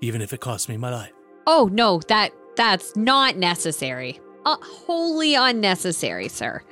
[0.00, 1.12] even if it costs me my life.
[1.46, 4.20] Oh no, that that's not necessary.
[4.44, 6.62] Uh, wholly unnecessary, sir.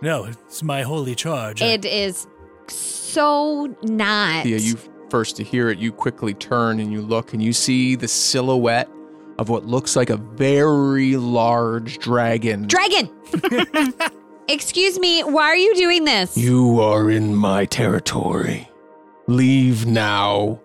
[0.00, 1.62] No, it's my holy charge.
[1.62, 2.26] I- It is
[2.68, 4.46] so not.
[4.46, 4.76] Yeah, you
[5.10, 8.88] first to hear it, you quickly turn and you look and you see the silhouette
[9.38, 12.66] of what looks like a very large dragon.
[12.66, 13.10] Dragon.
[14.48, 16.36] Excuse me, why are you doing this?
[16.36, 18.68] you are in my territory.
[19.28, 20.60] Leave now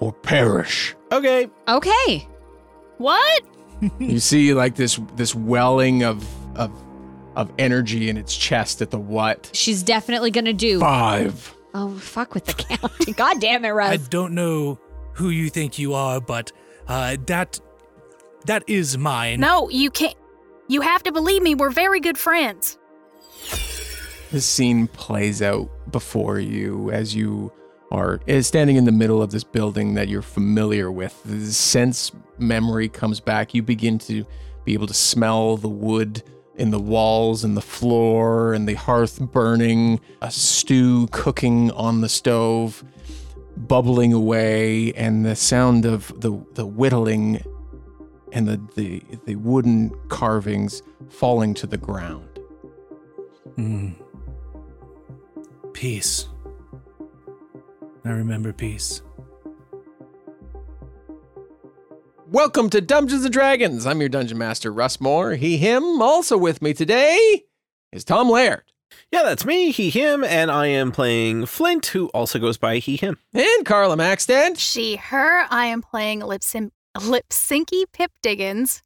[0.00, 0.94] or perish.
[1.14, 1.48] Okay.
[1.68, 2.28] okay.
[2.98, 3.44] What?
[4.00, 6.72] you see like this this welling of of
[7.36, 9.50] of energy in its chest at the what?
[9.52, 10.80] She's definitely gonna do.
[10.80, 11.54] Five.
[11.72, 13.16] Oh fuck with the count.
[13.16, 13.92] God damn it, right.
[13.92, 14.78] I don't know
[15.12, 16.50] who you think you are, but
[16.88, 17.60] uh, that
[18.46, 19.40] that is mine.
[19.40, 20.16] No, you can't.
[20.66, 22.78] You have to believe me, we're very good friends.
[24.30, 27.52] This scene plays out before you as you
[27.90, 31.22] are standing in the middle of this building that you're familiar with.
[31.24, 33.54] The sense memory comes back.
[33.54, 34.24] You begin to
[34.64, 36.22] be able to smell the wood
[36.56, 42.08] in the walls and the floor and the hearth burning, a stew cooking on the
[42.08, 42.84] stove,
[43.56, 47.44] bubbling away, and the sound of the, the whittling
[48.32, 52.40] and the, the, the wooden carvings falling to the ground.
[53.56, 53.90] Hmm.
[55.72, 56.28] Peace.
[58.04, 59.02] I remember peace.
[62.26, 63.86] Welcome to Dungeons and Dragons.
[63.86, 65.34] I'm your dungeon master, Russ Moore.
[65.34, 66.02] He, him.
[66.02, 67.44] Also with me today
[67.92, 68.64] is Tom Laird
[69.12, 72.96] Yeah, that's me, he, him, and I am playing Flint, who also goes by he,
[72.96, 73.18] him.
[73.32, 74.58] and Carla Maxted.
[74.58, 78.82] She, her, I am playing Lipsin- Lipsinky Pip Diggins.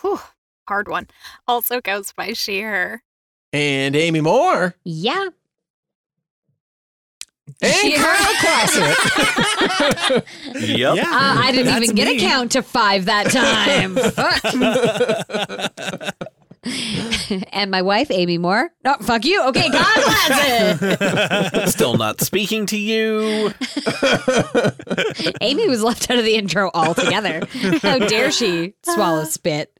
[0.00, 0.20] Whew,
[0.68, 1.08] hard one.
[1.48, 3.02] Also goes by she, her.
[3.52, 5.28] and Amy Moore yeah.
[7.62, 10.24] And She- Carl Classic.
[10.54, 10.96] Yep.
[10.96, 11.02] Yeah.
[11.04, 12.16] Uh, I didn't That's even get me.
[12.18, 13.96] a count to five that time.
[17.52, 18.70] and my wife, Amy Moore.
[18.84, 19.42] No, fuck you.
[19.48, 21.68] Okay, God bless it.
[21.70, 23.52] Still not speaking to you.
[25.40, 27.46] Amy was left out of the intro altogether.
[27.82, 29.72] How dare she swallow spit?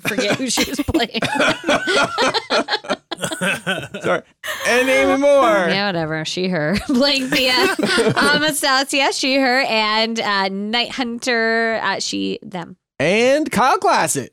[0.00, 1.20] Forget who she was playing.
[4.02, 4.22] Sorry,
[4.66, 5.68] and Amy Moore.
[5.68, 6.24] yeah, whatever.
[6.24, 6.76] She, her.
[6.86, 7.76] Playing Thea.
[8.16, 9.60] Um, Anastasia, she, her.
[9.62, 12.76] And uh, Night Hunter, uh, she, them.
[12.98, 14.32] and Kyle Classic.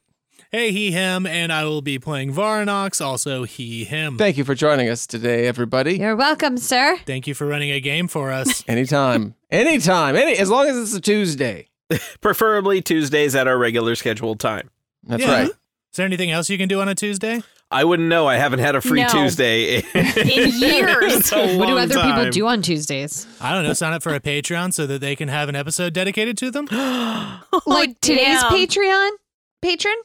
[0.52, 4.18] Hey, he, him, and I will be playing Varnox, also he, him.
[4.18, 5.98] Thank you for joining us today, everybody.
[5.98, 6.98] You're welcome, sir.
[7.06, 8.64] Thank you for running a game for us.
[8.68, 11.68] Anytime, anytime, any as long as it's a Tuesday.
[12.22, 14.70] Preferably Tuesdays at our regular scheduled time.
[15.04, 15.32] That's Yeah.
[15.32, 15.50] right.
[15.50, 17.42] Is there anything else you can do on a Tuesday?
[17.70, 18.28] I wouldn't know.
[18.28, 19.08] I haven't had a free No.
[19.10, 21.32] Tuesday in, In years.
[21.32, 23.28] What do long other people do on Tuesdays?
[23.42, 23.74] I don't know.
[23.74, 26.66] Sign up for a Patreon so that they can have an episode dedicated to them.
[26.72, 28.52] like oh, today's damn.
[28.52, 29.10] Patreon
[29.62, 29.96] patron?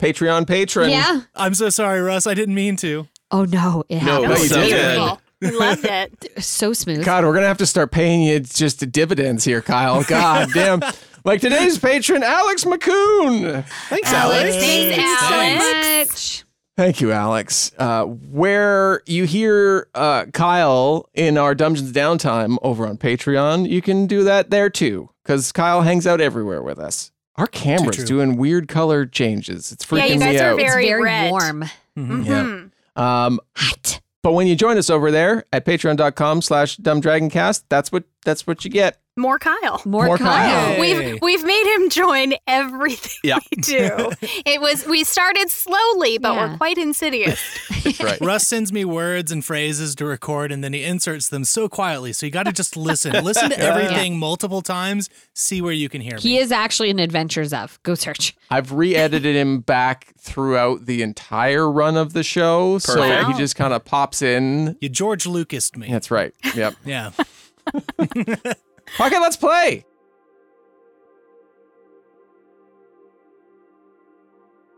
[0.00, 0.90] Patreon patron.
[0.90, 1.20] Yeah.
[1.36, 2.26] I'm so sorry, Russ.
[2.26, 3.06] I didn't mean to.
[3.30, 4.50] Oh no, it No, That happened.
[4.50, 5.18] you was did.
[5.42, 6.32] We loved it.
[6.44, 7.04] so smooth.
[7.04, 10.02] God, we're gonna have to start paying you just the dividends here, Kyle.
[10.04, 10.80] God damn.
[11.24, 13.64] Like today's patron, Alex McCoon.
[13.88, 14.56] Thanks, Alex, Alex.
[14.56, 15.22] Thanks, Thanks
[15.64, 16.08] Alex.
[16.10, 16.44] much.
[16.76, 17.70] Thank you, Alex.
[17.78, 24.06] Uh, where you hear uh, Kyle in our Dungeons Downtime over on Patreon, you can
[24.06, 27.12] do that there too, because Kyle hangs out everywhere with us.
[27.36, 28.06] Our camera's true.
[28.06, 29.70] doing weird color changes.
[29.70, 30.56] It's freaking Yeah, you guys me are out.
[30.56, 31.30] very it's very red.
[31.30, 31.64] warm.
[31.98, 32.26] Mhm.
[32.26, 32.42] Yeah.
[32.42, 33.00] Mhm.
[33.00, 34.00] um, Hot.
[34.22, 38.64] but when you join us over there at patreon.com slash dumbdragoncast, that's what that's what
[38.64, 38.98] you get.
[39.16, 39.82] More Kyle.
[39.84, 40.26] More, More Kyle.
[40.72, 40.80] Kyle.
[40.80, 43.40] We've we've made him join everything Yeah.
[43.54, 44.10] we do.
[44.46, 46.50] It was we started slowly, but Yeah.
[46.52, 47.38] we're quite insidious.
[47.84, 48.18] That's right.
[48.22, 52.14] Russ sends me words and phrases to record, and then he inserts them so quietly.
[52.14, 53.12] So you got to just listen.
[53.22, 55.10] Listen to everything multiple times.
[55.34, 56.20] See where you can hear me.
[56.22, 57.78] He is actually in Adventures of.
[57.82, 58.34] Go search.
[58.50, 63.28] I've re-edited him back throughout the entire run of the show, so Perfect.
[63.32, 64.78] he just kind of pops in.
[64.80, 65.88] You George Lucas me.
[65.90, 66.32] That's right.
[66.54, 66.74] Yep.
[66.86, 67.10] Yeah.
[69.00, 69.84] Okay, let's play.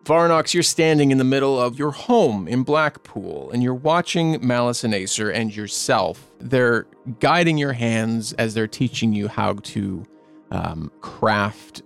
[0.05, 4.85] Varnox, you're standing in the middle of your home in Blackpool, and you're watching Malice
[4.85, 6.31] and Acer and yourself.
[6.39, 6.87] They're
[7.21, 10.05] guiding your hands as they're teaching you how to
[10.51, 11.83] um, craft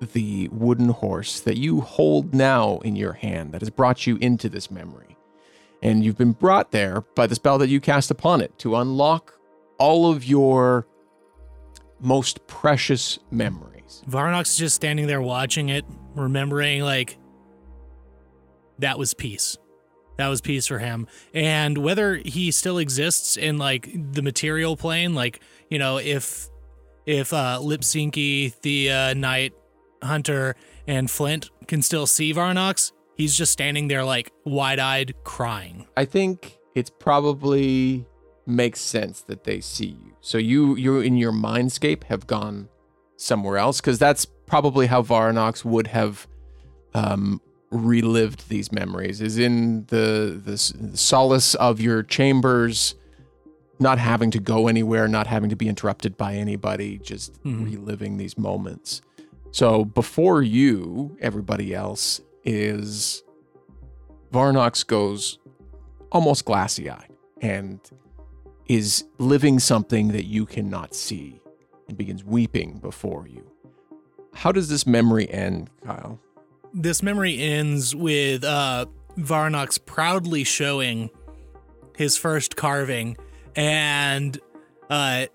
[0.00, 4.48] the wooden horse that you hold now in your hand that has brought you into
[4.48, 5.16] this memory.
[5.82, 9.38] And you've been brought there by the spell that you cast upon it to unlock
[9.78, 10.86] all of your
[12.00, 14.02] most precious memories.
[14.08, 15.84] Varnox is just standing there watching it,
[16.14, 17.18] remembering like
[18.78, 19.56] that was peace.
[20.16, 21.06] That was peace for him.
[21.32, 25.40] And whether he still exists in like the material plane, like,
[25.70, 26.48] you know, if
[27.06, 29.52] if uh Lipsinky, Thea, Night,
[30.02, 30.56] Hunter,
[30.86, 35.86] and Flint can still see Varnox, he's just standing there like wide-eyed crying.
[35.96, 38.04] I think it's probably
[38.48, 40.14] makes sense that they see you.
[40.20, 42.68] So you you in your mindscape have gone
[43.16, 46.26] somewhere else because that's probably how Varanox would have
[46.94, 47.40] um,
[47.70, 50.56] relived these memories is in the, the
[50.96, 52.94] solace of your chambers
[53.78, 57.64] not having to go anywhere not having to be interrupted by anybody just Mhm.
[57.66, 59.02] reliving these moments
[59.50, 63.22] so before you everybody else is
[64.32, 65.38] Varnox goes
[66.10, 67.12] almost glassy eyed
[67.42, 67.80] and
[68.68, 71.40] is living something that you cannot see
[71.88, 73.50] and begins weeping before you.
[74.34, 76.20] How does this memory end, Kyle?
[76.74, 78.86] This memory ends with uh
[79.16, 81.10] Varnox proudly showing
[81.96, 83.16] his first carving
[83.56, 84.38] and
[84.90, 85.26] uh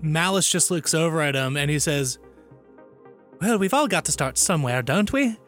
[0.00, 2.18] Malice just looks over at him and he says,
[3.40, 5.38] "Well, we've all got to start somewhere, don't we?"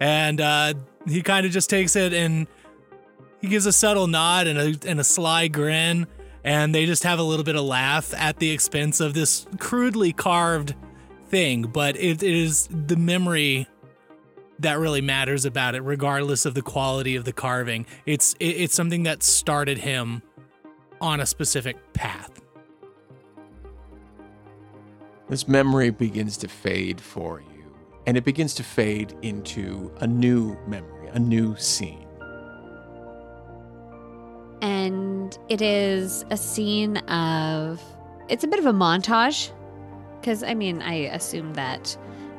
[0.00, 0.74] And uh
[1.06, 2.46] he kind of just takes it and
[3.44, 6.06] he gives a subtle nod and a and a sly grin
[6.44, 10.14] and they just have a little bit of laugh at the expense of this crudely
[10.14, 10.74] carved
[11.28, 13.66] thing, but it, it is the memory
[14.60, 17.84] that really matters about it, regardless of the quality of the carving.
[18.06, 20.22] It's it, it's something that started him
[21.02, 22.40] on a specific path.
[25.28, 27.76] This memory begins to fade for you,
[28.06, 32.03] and it begins to fade into a new memory, a new scene.
[34.64, 37.82] And it is a scene of
[38.28, 39.52] it's a bit of a montage
[40.20, 41.96] because i mean i assume that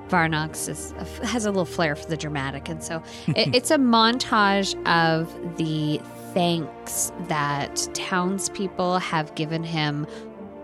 [0.09, 0.93] varnox is,
[1.23, 2.69] has a little flair for the dramatic.
[2.69, 5.99] And so it, it's a montage of the
[6.33, 10.05] thanks that townspeople have given him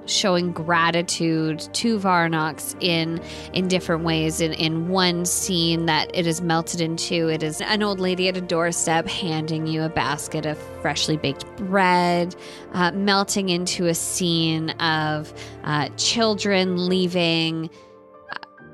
[0.05, 3.21] showing gratitude to Varnox in
[3.53, 4.41] in different ways.
[4.41, 8.37] In in one scene that it is melted into, it is an old lady at
[8.37, 12.35] a doorstep handing you a basket of freshly baked bread,
[12.73, 15.33] uh, melting into a scene of
[15.63, 17.69] uh, children leaving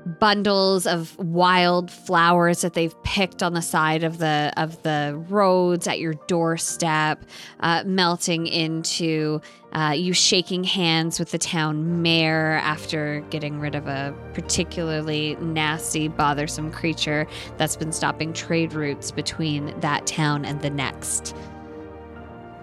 [0.08, 5.86] bundles of wild flowers that they've picked on the side of the of the roads
[5.86, 7.24] at your doorstep,
[7.60, 9.40] uh, melting into
[9.72, 16.08] uh, you shaking hands with the town mayor after getting rid of a particularly nasty,
[16.08, 17.26] bothersome creature
[17.58, 21.36] that's been stopping trade routes between that town and the next.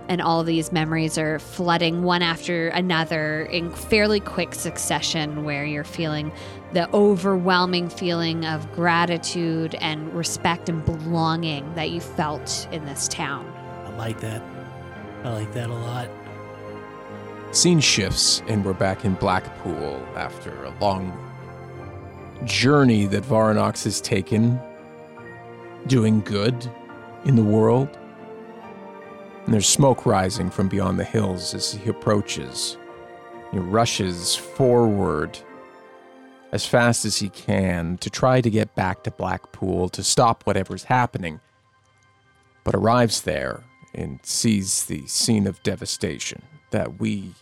[0.07, 5.83] And all these memories are flooding one after another in fairly quick succession, where you're
[5.83, 6.31] feeling
[6.75, 13.47] the overwhelming feeling of gratitude and respect and belonging that you felt in this town.
[13.85, 14.43] I like that.
[15.23, 16.09] I like that a lot.
[17.51, 21.17] Scene shifts, and we're back in Blackpool after a long
[22.43, 24.59] journey that Varanox has taken,
[25.87, 26.69] doing good
[27.23, 27.97] in the world.
[29.45, 32.77] And there's smoke rising from beyond the hills as he approaches.
[33.53, 35.39] He rushes forward
[36.55, 40.85] as fast as he can to try to get back to Blackpool to stop whatever's
[40.85, 41.41] happening,
[42.63, 47.33] but arrives there and sees the scene of devastation that we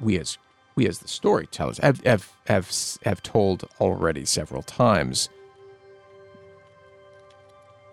[0.00, 0.38] we as
[0.76, 2.70] we as the storytellers have have have,
[3.04, 5.28] have told already several times.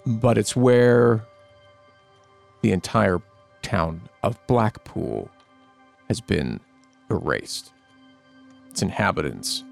[0.06, 1.26] But it's where
[2.62, 3.24] the entire
[3.64, 5.32] town of Blackpool
[6.10, 6.60] has been
[7.10, 7.74] erased
[8.74, 9.64] its inhabitants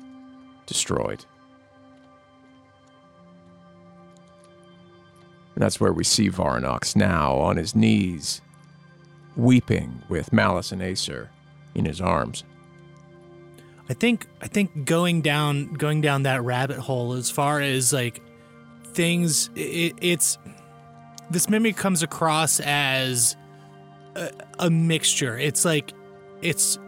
[0.67, 1.25] destroyed
[5.55, 8.41] and that's where we see Varnox now on his knees
[9.35, 11.29] weeping with Malice and Acer
[11.75, 12.43] in his arms.
[13.89, 18.21] I think I think going down going down that rabbit hole as far as like
[18.85, 20.37] things it, it's
[21.29, 23.35] this memory comes across as
[24.15, 25.37] a, a mixture.
[25.37, 25.91] It's like
[26.41, 26.79] it's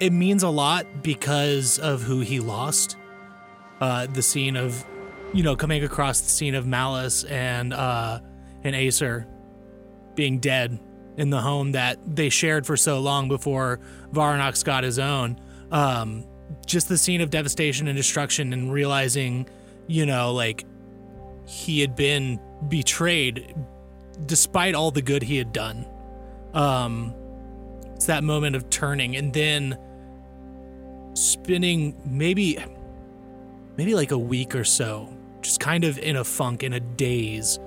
[0.00, 2.96] it means a lot because of who he lost.
[3.80, 4.84] Uh, the scene of
[5.32, 8.20] you know coming across the scene of Malice and uh,
[8.64, 9.26] and Acer
[10.14, 10.80] being dead
[11.16, 13.80] in the home that they shared for so long before
[14.12, 15.40] Varnox got his own.
[15.70, 16.24] Um,
[16.66, 19.48] just the scene of devastation and destruction and realizing,
[19.86, 20.64] you know, like
[21.46, 23.54] he had been betrayed
[24.26, 25.86] despite all the good he had done.
[26.54, 27.14] Um,
[27.94, 29.78] it's that moment of turning and then
[31.18, 32.58] spending maybe
[33.76, 37.58] maybe like a week or so just kind of in a funk in a daze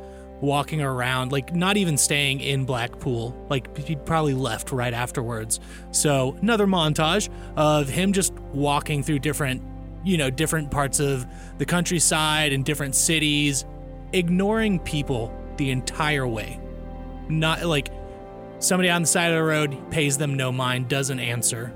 [0.42, 5.60] walking around like not even staying in blackpool like he probably left right afterwards.
[5.92, 9.62] So another montage of him just walking through different
[10.04, 11.28] you know different parts of
[11.60, 13.66] the countryside and different cities
[14.14, 16.60] ignoring people the entire way.
[17.30, 17.90] Not like
[18.60, 21.72] somebody on the side of the road pays them no mind doesn't answer.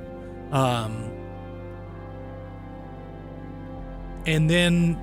[0.51, 1.14] Um
[4.25, 5.01] and then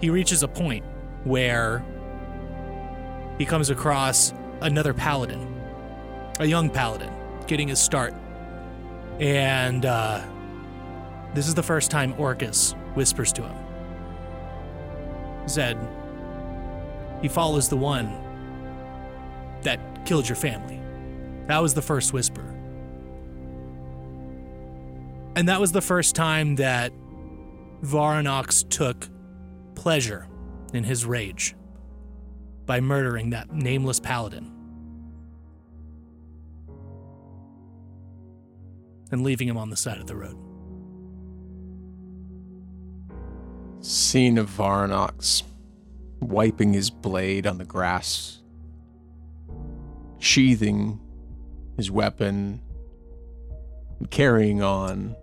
[0.00, 0.84] he reaches a point
[1.24, 1.84] where
[3.38, 5.60] he comes across another paladin,
[6.38, 7.12] a young paladin,
[7.46, 8.14] getting his start.
[9.20, 10.22] And uh,
[11.34, 13.56] this is the first time Orcus whispers to him.
[15.48, 15.78] Zed,
[17.22, 18.22] he follows the one
[19.62, 20.80] that killed your family.
[21.46, 22.42] That was the first whisper.
[25.34, 26.92] And that was the first time that
[27.82, 29.08] Varanox took
[29.74, 30.26] pleasure
[30.72, 31.54] in his rage
[32.64, 34.52] by murdering that nameless paladin
[39.12, 40.36] and leaving him on the side of the road.
[43.80, 45.44] Scene of Varanox
[46.20, 48.42] wiping his blade on the grass,
[50.18, 50.98] sheathing
[51.76, 52.60] his weapon,
[54.00, 55.14] and carrying on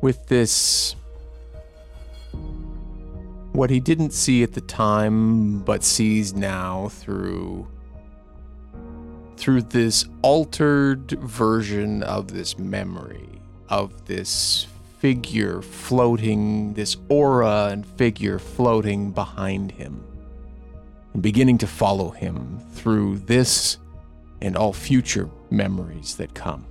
[0.00, 0.94] with this
[3.52, 7.66] what he didn't see at the time but sees now through
[9.36, 13.28] through this altered version of this memory
[13.68, 14.66] of this
[14.98, 20.04] figure floating this aura and figure floating behind him
[21.14, 23.78] and beginning to follow him through this
[24.42, 26.64] and all future memories that come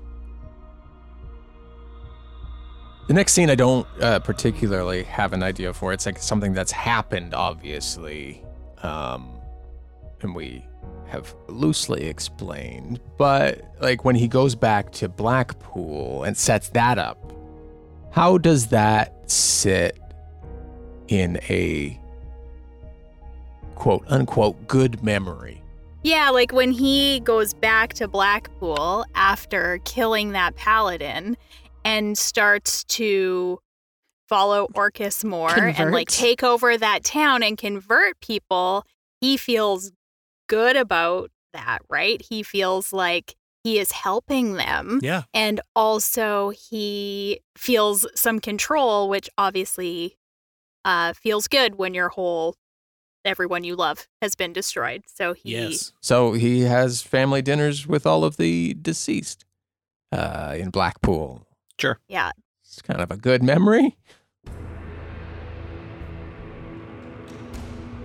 [3.10, 5.92] the next scene, I don't uh, particularly have an idea for.
[5.92, 8.44] It's like something that's happened, obviously,
[8.84, 9.32] um,
[10.22, 10.64] and we
[11.08, 13.00] have loosely explained.
[13.18, 17.34] But like when he goes back to Blackpool and sets that up,
[18.12, 20.00] how does that sit
[21.08, 22.00] in a
[23.74, 25.64] quote unquote good memory?
[26.04, 31.38] Yeah, like when he goes back to Blackpool after killing that paladin
[31.90, 33.60] and starts to
[34.28, 38.86] follow Orcus more and like take over that town and convert people,
[39.20, 39.92] he feels
[40.48, 42.22] good about that, right?
[42.22, 45.00] He feels like he is helping them.
[45.02, 45.24] Yeah.
[45.34, 50.16] And also he feels some control, which obviously
[50.86, 52.56] uh, feels good when your whole
[53.26, 55.06] everyone you love has been destroyed.
[55.08, 55.92] So he Yes.
[56.02, 59.44] So he has family dinners with all of the deceased
[60.12, 61.48] uh, in Blackpool.
[62.08, 62.32] Yeah,
[62.64, 63.98] It's kind of a good memory.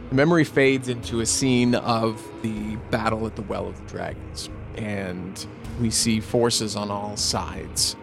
[0.09, 4.49] The memory fades into a scene of the battle at the Well of the Dragons,
[4.76, 5.47] and
[5.81, 7.97] we see forces on all sides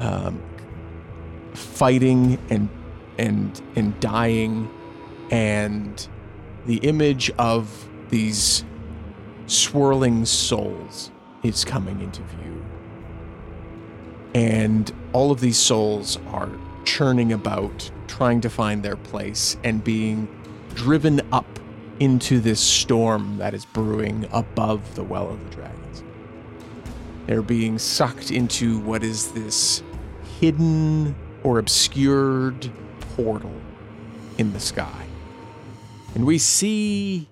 [0.00, 0.42] um,
[1.54, 2.68] fighting and
[3.18, 4.70] and and dying,
[5.30, 6.08] and
[6.66, 8.64] the image of these
[9.46, 11.10] swirling souls
[11.42, 12.64] is coming into view
[14.34, 16.50] and all of these souls are
[16.84, 20.28] churning about, trying to find their place, and being
[20.74, 21.46] driven up
[22.00, 26.04] into this storm that is brewing above the Well of the Dragons.
[27.26, 29.82] They're being sucked into what is this
[30.40, 32.70] hidden or obscured
[33.16, 33.52] portal
[34.38, 35.06] in the sky.
[36.14, 37.28] And we see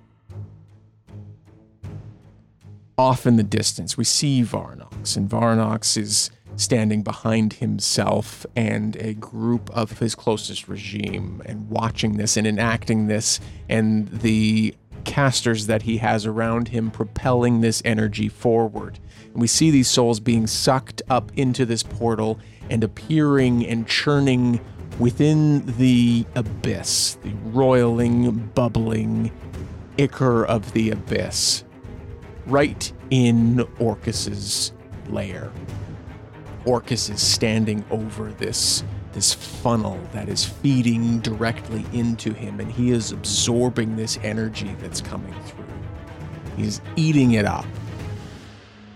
[2.99, 9.15] off in the distance, we see Varnox, and Varnox is standing behind himself and a
[9.15, 15.83] group of his closest regime and watching this and enacting this and the casters that
[15.83, 18.99] he has around him propelling this energy forward.
[19.33, 22.39] And we see these souls being sucked up into this portal
[22.71, 24.61] and appearing and churning
[24.99, 29.31] within the abyss, the roiling, bubbling
[29.99, 31.65] ichor of the abyss,
[32.47, 34.73] right in Orcus's
[35.09, 35.53] lair.
[36.67, 42.91] Orcus is standing over this this funnel that is feeding directly into him and he
[42.91, 45.65] is absorbing this energy that's coming through.
[46.59, 47.65] He's eating it up.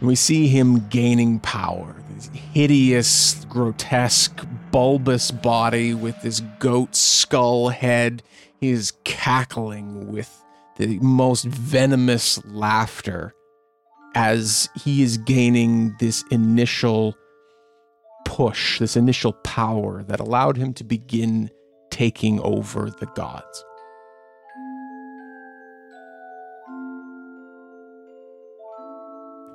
[0.01, 1.97] And we see him gaining power.
[2.15, 8.23] This hideous, grotesque, bulbous body with this goat skull head.
[8.61, 10.31] He is cackling with
[10.77, 13.35] the most venomous laughter
[14.15, 17.17] as he is gaining this initial
[18.41, 21.51] push, this initial power that allowed him to begin
[21.91, 23.65] taking over the gods.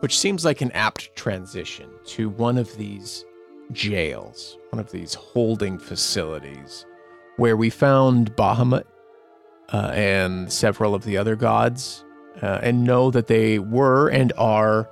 [0.01, 3.25] Which seems like an apt transition to one of these
[3.71, 6.85] jails, one of these holding facilities,
[7.37, 8.83] where we found Bahamut
[9.73, 12.05] uh, and several of the other gods,
[12.43, 14.87] uh, and know that they were and are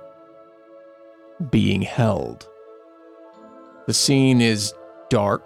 [1.48, 2.48] being held.
[3.86, 4.72] The scene is
[5.10, 5.42] dark.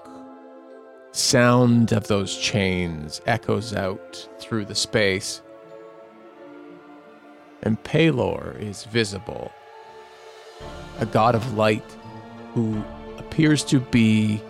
[1.10, 5.42] Sound of those chains echoes out through the space.
[7.64, 9.50] And Pelor is visible,
[11.00, 11.84] a god of light
[12.54, 12.84] who
[13.18, 14.40] appears to be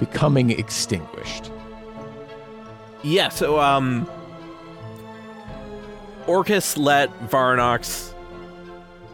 [0.00, 1.52] becoming extinguished.
[3.04, 4.10] Yeah, so um
[6.26, 8.12] Orcus let Varnox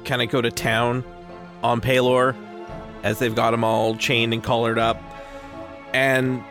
[0.07, 1.05] kind of go to town
[1.63, 2.35] on Pelor
[3.03, 5.01] as they've got him all chained and collared up.
[5.93, 6.43] And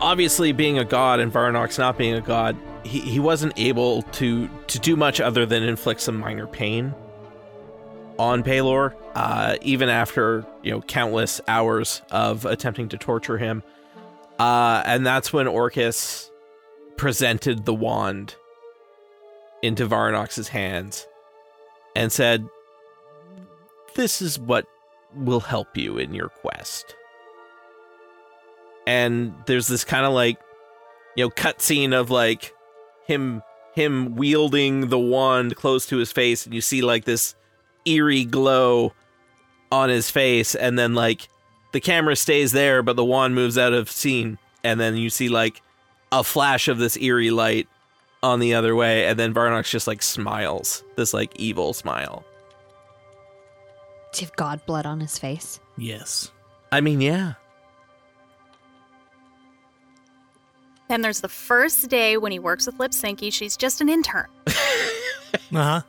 [0.00, 4.48] obviously being a god and Varnox not being a god, he, he wasn't able to
[4.66, 6.94] to do much other than inflict some minor pain
[8.18, 13.62] on Pelor, uh, even after, you know, countless hours of attempting to torture him.
[14.38, 16.30] Uh, and that's when Orcus
[16.96, 18.36] presented the wand
[19.62, 21.06] into Varnox's hands
[21.94, 22.48] and said,
[23.94, 24.66] This is what
[25.14, 26.96] will help you in your quest.
[28.86, 30.38] And there's this kind of like,
[31.16, 32.54] you know, cutscene of like
[33.06, 33.42] him
[33.74, 37.34] him wielding the wand close to his face, and you see like this
[37.84, 38.92] eerie glow
[39.70, 41.28] on his face, and then like
[41.72, 45.28] the camera stays there, but the wand moves out of scene, and then you see
[45.28, 45.62] like
[46.10, 47.66] a flash of this eerie light
[48.22, 52.24] on the other way, and then Varnox just like smiles, this like evil smile.
[54.12, 55.58] Do you have god blood on his face?
[55.78, 56.30] Yes.
[56.70, 57.34] I mean, yeah.
[60.88, 63.32] Then there's the first day when he works with Lipsinky.
[63.32, 64.26] She's just an intern.
[65.54, 65.80] Uh huh.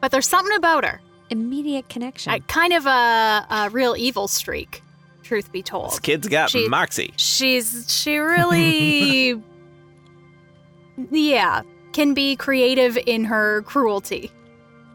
[0.00, 1.00] But there's something about her.
[1.30, 2.32] Immediate connection.
[2.32, 4.82] I, kind of a, a real evil streak,
[5.22, 6.02] truth be This told.
[6.02, 7.12] kid's got She- moxie.
[7.16, 9.40] She's she really
[11.12, 14.32] Yeah, can be creative in her cruelty.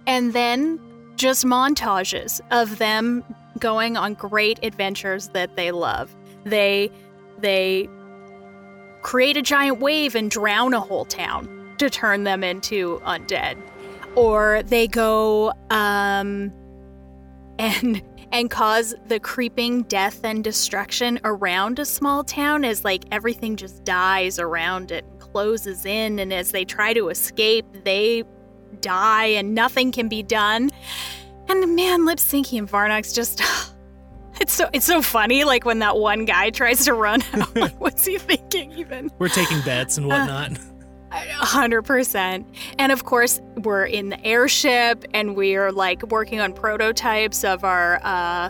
[0.06, 0.80] And then
[1.22, 3.24] just montages of them
[3.60, 6.16] going on great adventures that they love.
[6.46, 6.90] They
[7.38, 7.88] they
[9.04, 13.56] create a giant wave and drown a whole town to turn them into undead.
[14.16, 16.52] Or they go um
[17.60, 23.56] and and cause the creeping death and destruction around a small town as like everything
[23.56, 28.24] just dies around it and closes in and as they try to escape they
[28.80, 30.70] die and nothing can be done
[31.50, 33.42] and man lipsinky and varnox just
[34.42, 37.80] it's so it's so funny like when that one guy tries to run out like
[37.80, 40.58] what's he thinking even We're taking bets and whatnot.
[41.12, 42.48] a hundred percent.
[42.80, 48.00] And of course, we're in the airship, and we're like working on prototypes of our
[48.02, 48.50] uh,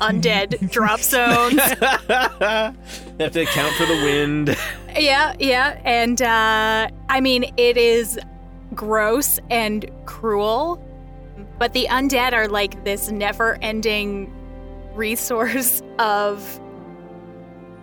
[0.00, 1.58] undead drop zones.
[1.60, 2.74] have
[3.32, 4.54] to account for the wind.
[4.98, 5.80] yeah, yeah.
[5.84, 8.18] And uh, I mean, it is
[8.76, 10.80] gross and cruel,
[11.58, 14.32] but the undead are like this never-ending
[14.94, 16.60] resource of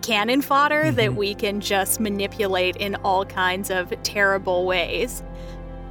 [0.02, 1.16] cannon fodder that Mhm.
[1.16, 5.22] we can just manipulate in all kinds of terrible ways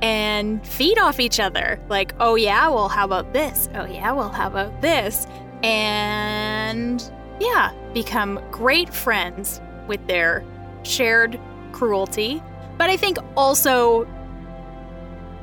[0.02, 1.80] and feed off each other.
[1.90, 3.70] Like, oh yeah, well, how about this?
[3.74, 5.26] Oh yeah, well, how about this?
[5.64, 7.02] And
[7.40, 10.44] yeah, become great friends with their
[10.84, 11.40] shared
[11.72, 12.44] cruelty.
[12.78, 14.06] But I think also,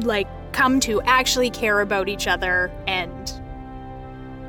[0.04, 3.32] like, come to actually care about each other and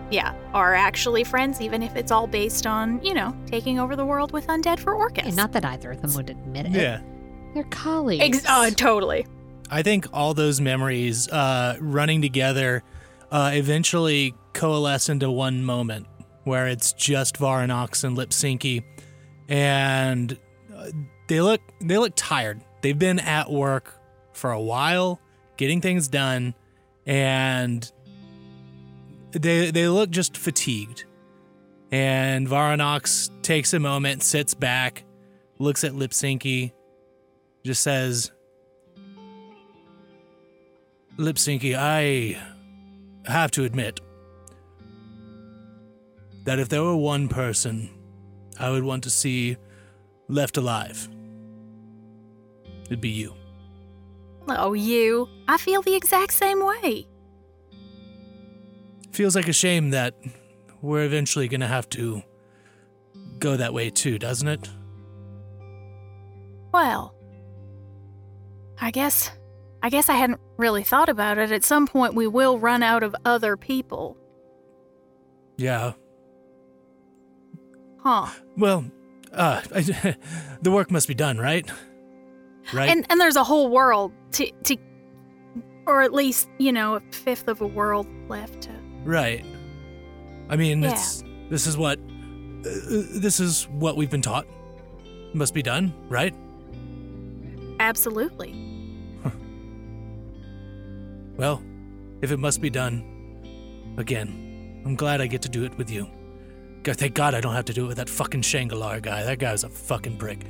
[0.10, 4.06] yeah, are actually friends, even if it's all based on, you know, taking over the
[4.06, 5.26] world with undead for Orcus.
[5.26, 6.74] And not that either of them would admit it.
[6.74, 7.02] Yeah.
[7.54, 8.40] They're colleagues.
[8.40, 9.26] Ex- uh, totally.
[9.70, 12.84] I think all those memories uh, running together
[13.32, 16.08] uh, eventually coalesce into one moment
[16.44, 18.84] where it's just Varanox and Lipsinky,
[19.48, 20.38] and
[20.76, 20.88] uh,
[21.30, 22.62] they look they look tired.
[22.82, 23.94] They've been at work
[24.34, 25.22] for a while,
[25.62, 26.56] getting things done,
[27.06, 27.92] and
[29.32, 31.06] they they look just fatigued.
[31.92, 35.04] And Varanox takes a moment, sits back,
[35.60, 36.72] looks at Lipsinky,
[37.64, 38.32] just says.
[41.18, 42.42] Lipsinky, I
[43.30, 44.00] have to admit,
[46.46, 47.88] that if there were one person
[48.60, 49.58] I would want to see
[50.28, 51.08] left alive,
[52.88, 53.36] it'd be you.
[54.60, 55.28] Oh, you.
[55.48, 57.08] I feel the exact same way.
[59.12, 60.16] Feels like a shame that
[60.82, 62.24] we're eventually going to have to
[63.40, 64.70] go that way too, doesn't it?
[66.74, 67.14] Well,
[68.80, 69.32] I guess.
[69.84, 71.52] I guess I hadn't really thought about it.
[71.52, 74.16] At some point, we will run out of other people.
[75.58, 75.94] Yeah.
[78.00, 78.28] Huh.
[78.58, 78.86] Well,
[79.34, 79.82] uh, I,
[80.62, 81.70] the work must be done, right?
[82.74, 82.90] Right.
[82.90, 84.78] And and there's a whole world to to
[85.88, 88.72] or at least, you know, a fifth of a world left to
[89.04, 89.44] right.
[90.50, 90.92] I mean, Yeah.
[90.92, 92.64] it's this is what uh,
[93.20, 94.46] this is what we've been taught.
[95.34, 96.34] Must be done, right?
[97.80, 98.54] Absolutely.
[101.38, 101.64] Well,
[102.22, 106.08] if it must be done, again, I'm glad I get to do it with you.
[106.84, 109.24] God, thank God I don't have to do it with that fucking Shangalar guy.
[109.24, 110.46] That guy was a fucking prick.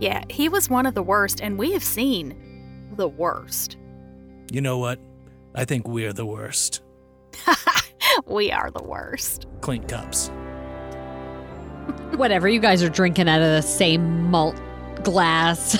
[0.00, 3.76] Yeah, he was one of the worst, and we have seen the worst.
[4.50, 4.98] You know what?
[5.54, 6.82] I think we're the worst.
[8.26, 9.46] we are the worst.
[9.60, 10.30] Clink cups.
[12.16, 14.58] Whatever, you guys are drinking out of the same malt
[15.02, 15.76] glass.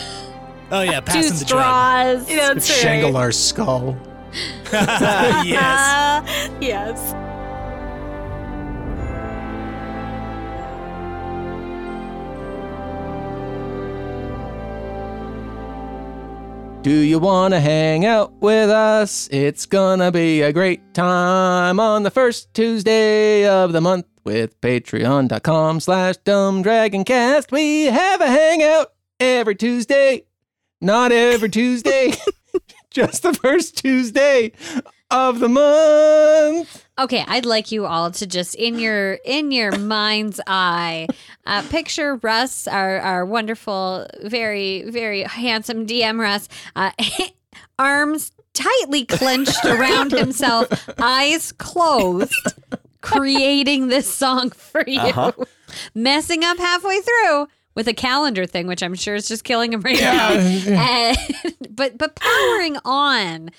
[0.71, 2.27] Oh yeah, Two passing the straws.
[2.27, 3.97] That's It's Shangalar's skull.
[4.73, 6.51] yes.
[6.61, 7.24] yes.
[16.85, 19.27] Do you want to hang out with us?
[19.33, 25.81] It's gonna be a great time on the first Tuesday of the month with patreon.com
[25.81, 27.51] slash dumbdragoncast.
[27.51, 30.27] We have a hangout every Tuesday.
[30.83, 32.13] Not every Tuesday,
[32.91, 34.53] just the first Tuesday
[35.15, 36.85] of the month.
[36.99, 41.07] Okay, I'd like you all to just in your in your mind's eye,
[41.47, 46.91] uh, picture Russ, our our wonderful, very very handsome DM Russ, uh,
[47.79, 50.69] arms tightly clenched around himself,
[51.01, 52.33] eyes closed,
[53.01, 55.33] creating this song for you, Uh-huh.
[55.95, 59.81] messing up halfway through with a calendar thing, which I'm sure is just killing him
[59.81, 60.31] right now.
[60.69, 61.17] And,
[61.71, 63.51] but but powering on,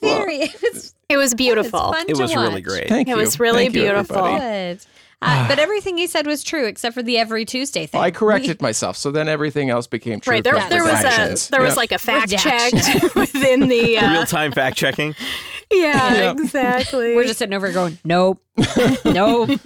[0.00, 1.92] very it was It was beautiful.
[1.92, 2.62] It's fun It to was really watch.
[2.64, 2.88] great.
[2.88, 3.16] Thank It you.
[3.16, 4.16] was really Thank beautiful.
[4.16, 4.40] everybody.
[4.40, 4.80] Good.
[5.22, 8.00] Uh, but everything you said was true except for the every Tuesday thing.
[8.00, 10.32] I corrected myself, so then everything else became true.
[10.34, 12.78] Right there, there was a there was like a fact Redaction.
[13.00, 15.14] check within the uh, Real time fact checking.
[15.72, 16.30] yeah, Yeah.
[16.32, 17.16] exactly.
[17.16, 18.42] We're just sitting over going, nope,
[19.06, 19.58] nope.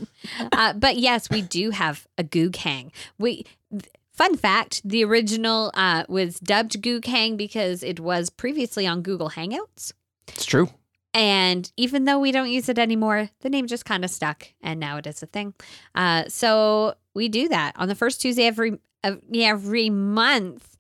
[0.53, 2.93] Uh, but yes, we do have a Goog Hang.
[3.19, 3.45] We.
[3.73, 9.01] th- Fun fact: the original uh, was dubbed Goog Hang because it was previously on
[9.01, 9.93] Google Hangouts.
[10.31, 10.69] It's true.
[11.13, 14.79] And even though we don't use it anymore, the name just kind of stuck, and
[14.79, 15.55] now it is a thing.
[15.95, 20.77] Uh, so we do that on the first Tuesday every uh, every month.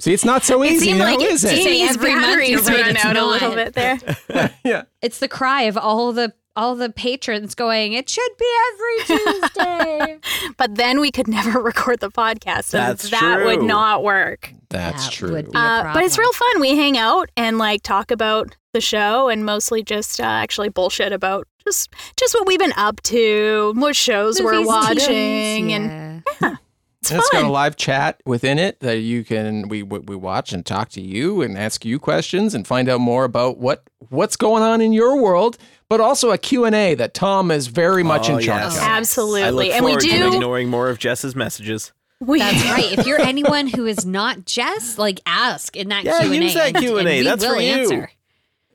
[0.00, 1.62] See, it's not so it easy seemed now, like it, is it?
[1.62, 4.00] Say Amy's every month, you're batteries right, run it's out a little bit there.
[4.64, 4.82] yeah.
[5.00, 7.92] It's the cry of all the all the patrons going.
[7.92, 9.04] It should be every
[9.40, 10.18] Tuesday.
[10.56, 12.74] But then we could never record the podcast.
[12.74, 14.52] and That's that would not work.
[14.72, 15.32] That's That true.
[15.32, 16.60] would be- a Uh, but it's real fun.
[16.60, 21.12] We hang out and like talk about the show and mostly just uh, actually bullshit
[21.12, 26.56] about just just what we've been up to, what shows we're watching, TVs, and yeah.
[27.00, 30.52] it's And it's got a live chat within it that you can we we watch
[30.52, 34.36] and talk to you and ask you questions and find out more about what what's
[34.36, 35.56] going on in your world,
[35.88, 38.76] but also a Q&A that Tom is very much Oh, in charge yes.
[38.78, 38.82] of.
[38.82, 40.34] I look Absolutely, and we forward to do.
[40.34, 41.92] ignoring more of Jess's messages.
[42.24, 42.98] We, That's right.
[42.98, 46.36] If you're anyone who is not Jess, like ask in that Yeah, Q&A.
[46.36, 46.98] use that Q&A.
[47.00, 47.72] and we That's will for you.
[47.72, 48.10] answer.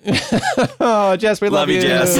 [0.79, 2.15] oh, Jess, we love, Love you, Jess.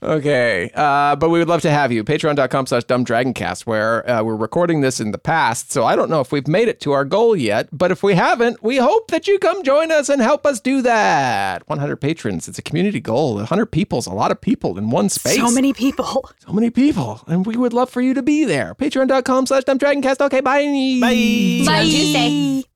[0.00, 0.18] Just kidding.
[0.18, 2.04] Okay, uh, but we would love to have you.
[2.04, 5.70] Patreon.com slash dumbdragoncast, where uh, we're recording this in the past.
[5.72, 8.14] So I don't know if we've made it to our goal yet, but if we
[8.14, 11.68] haven't, we hope that you come join us and help us do that.
[11.68, 12.48] 100 patrons.
[12.48, 13.34] It's a community goal.
[13.36, 15.36] 100 people's a lot of people in one space.
[15.36, 16.30] so many people.
[16.40, 17.20] So many people.
[17.26, 18.74] And we would love for you to be there.
[18.74, 20.20] Patreon.com slash dumbdragoncast.
[20.26, 20.64] Okay, bye.
[21.00, 21.10] Bye.
[21.10, 22.69] See you on Tuesday.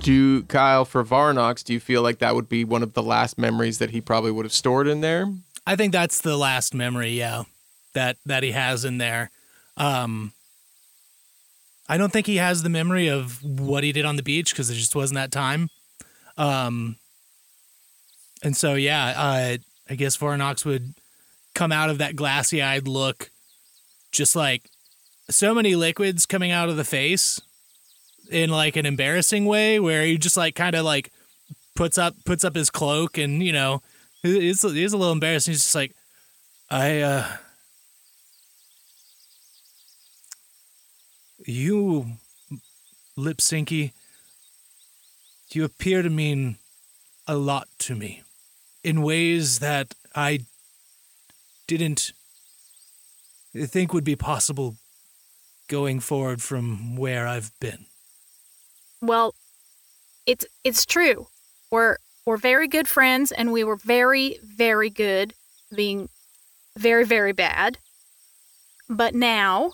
[0.00, 3.38] Do Kyle for Varnox, do you feel like that would be one of the last
[3.38, 5.26] memories that he probably would have stored in there?
[5.66, 7.44] I think that's the last memory, yeah,
[7.92, 9.30] that that he has in there.
[9.76, 10.32] Um
[11.88, 14.70] I don't think he has the memory of what he did on the beach because
[14.70, 15.68] it just wasn't that time.
[16.38, 16.96] Um
[18.42, 19.56] and so yeah, uh
[19.88, 20.94] I guess Varnox would
[21.54, 23.30] come out of that glassy-eyed look
[24.12, 24.62] just like
[25.28, 27.40] so many liquids coming out of the face
[28.30, 31.12] in like an embarrassing way where he just like kind of like
[31.74, 33.82] puts up puts up his cloak and you know
[34.22, 35.46] he's he's a little embarrassed.
[35.46, 35.94] He's just like,
[36.70, 37.26] I uh,
[41.46, 42.06] you,
[43.18, 43.92] Lipsinky,
[45.52, 46.56] you appear to mean
[47.26, 48.22] a lot to me
[48.82, 50.40] in ways that I
[51.66, 52.12] didn't
[53.54, 54.76] think would be possible
[55.68, 57.86] going forward from where I've been.
[59.00, 59.34] Well,
[60.26, 61.28] it's it's true.
[61.70, 65.34] We're we're very good friends and we were very very good
[65.74, 66.08] being
[66.76, 67.78] very very bad.
[68.88, 69.72] But now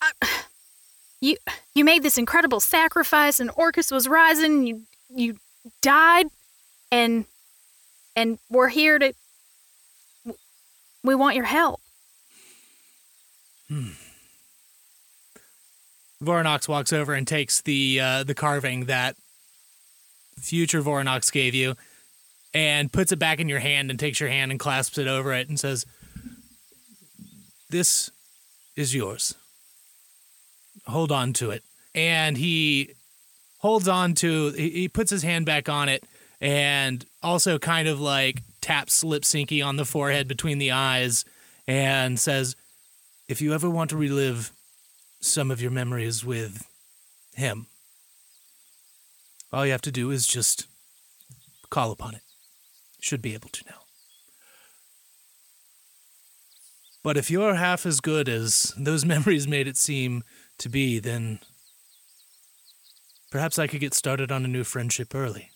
[0.00, 0.12] I,
[1.20, 1.36] you
[1.74, 5.38] you made this incredible sacrifice and Orcus was rising, you you
[5.82, 6.26] died
[6.92, 7.24] and
[8.16, 9.12] and we're here to
[11.02, 11.80] we want your help.
[13.68, 13.90] Hmm.
[16.22, 19.16] Voronox walks over and takes the uh, the carving that
[20.38, 21.76] future Voronox gave you,
[22.52, 25.32] and puts it back in your hand and takes your hand and clasps it over
[25.32, 25.86] it and says,
[27.70, 28.10] "This
[28.76, 29.34] is yours.
[30.86, 31.62] Hold on to it."
[31.94, 32.90] And he
[33.58, 34.50] holds on to.
[34.50, 36.04] He, puts his hand back on it
[36.40, 39.24] and also kind of like taps Lip
[39.64, 41.24] on the forehead between the eyes
[41.66, 42.56] and says,
[43.26, 44.52] "If you ever want to relive."
[45.20, 46.66] Some of your memories with
[47.34, 47.66] him.
[49.52, 50.66] All you have to do is just
[51.70, 52.22] call upon it.
[53.00, 53.76] Should be able to now.
[57.02, 60.22] But if you're half as good as those memories made it seem
[60.58, 61.40] to be, then
[63.30, 65.50] perhaps I could get started on a new friendship early.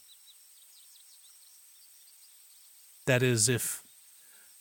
[3.07, 3.83] That is, if,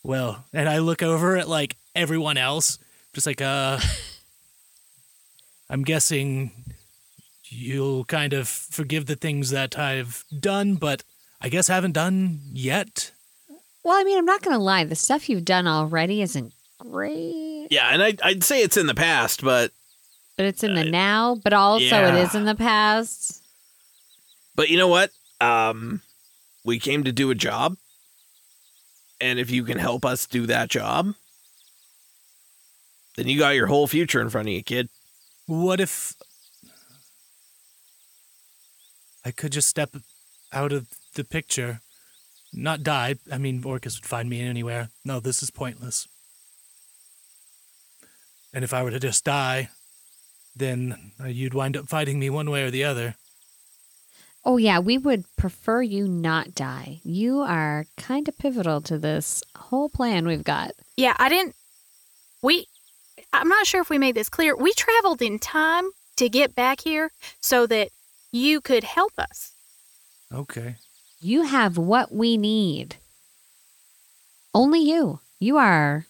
[0.02, 2.78] well, and I look over at like everyone else,
[3.14, 3.78] just like, uh,
[5.70, 6.52] I'm guessing
[7.48, 11.02] you'll kind of forgive the things that I've done, but
[11.40, 13.12] I guess haven't done yet.
[13.82, 14.84] Well, I mean, I'm not going to lie.
[14.84, 17.68] The stuff you've done already isn't great.
[17.70, 19.72] Yeah, and I'd, I'd say it's in the past, but
[20.36, 22.16] But it's in the now, but also it yeah.
[22.16, 23.42] is in the past.
[24.54, 25.10] but you know what?
[25.40, 26.00] Um,
[26.64, 27.76] we came to do a job,
[29.20, 31.14] and if you can help us do that job,
[33.16, 34.88] then you got your whole future in front of you, kid.
[35.46, 36.14] What if
[39.24, 39.94] I could just step
[40.52, 41.80] out of the picture,
[42.52, 43.16] not die?
[43.30, 44.88] I mean, Orcus would find me anywhere.
[45.04, 46.08] No, this is pointless.
[48.54, 49.68] And if I were to just die,
[50.56, 53.16] then you'd wind up fighting me one way or the other.
[54.46, 57.00] Oh, yeah, we would prefer you not die.
[57.02, 60.72] You are kind of pivotal to this whole plan we've got.
[60.96, 61.56] Yeah, I didn't.
[62.42, 62.66] We.
[63.40, 64.56] I'm not sure if we made this clear.
[64.56, 67.88] We traveled in time to get back here so that
[68.32, 69.52] you could help us.
[70.32, 70.76] Okay.
[71.20, 72.96] You have what we need.
[74.54, 75.20] Only you.
[75.40, 76.06] You are,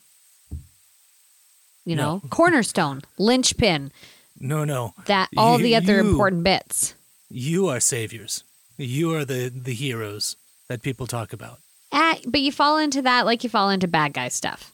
[1.84, 2.28] you know, No.
[2.30, 3.90] cornerstone, linchpin,
[4.38, 4.94] No, no.
[5.06, 6.94] that all the other you- important bits.
[7.30, 8.44] You are saviors.
[8.76, 10.36] You are the, the heroes
[10.68, 11.58] that people talk about.
[11.90, 14.72] Ah, but you fall into that like you fall into bad guy stuff.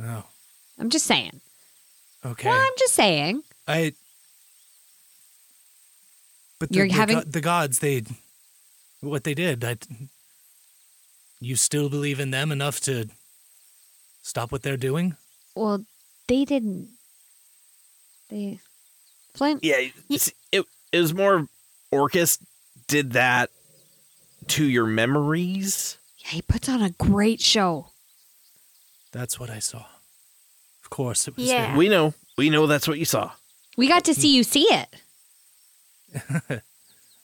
[0.00, 0.24] Oh,
[0.80, 1.40] I'm just saying.
[2.24, 2.48] okay.
[2.48, 3.42] Well, I'm just saying.
[3.68, 3.92] I.
[6.58, 8.02] But the, You're the, having- go- the gods, they,
[9.00, 9.76] what they did, I.
[11.42, 13.08] You still believe in them enough to
[14.22, 15.16] stop what they're doing?
[15.54, 15.84] Well,
[16.28, 16.88] they didn't.
[18.28, 18.60] They.
[19.34, 19.62] Flint.
[19.64, 19.76] Yeah,
[20.08, 21.46] it's- it it was more
[21.92, 22.38] Orcus
[22.88, 23.50] did that
[24.48, 25.98] to your memories.
[26.18, 27.86] Yeah, he puts on a great show.
[29.12, 29.84] That's what I saw.
[30.90, 31.46] Of course, it was.
[31.46, 31.66] Yeah.
[31.66, 31.76] him.
[31.76, 33.30] We know, we know that's what you saw.
[33.76, 34.88] We got to see you see it.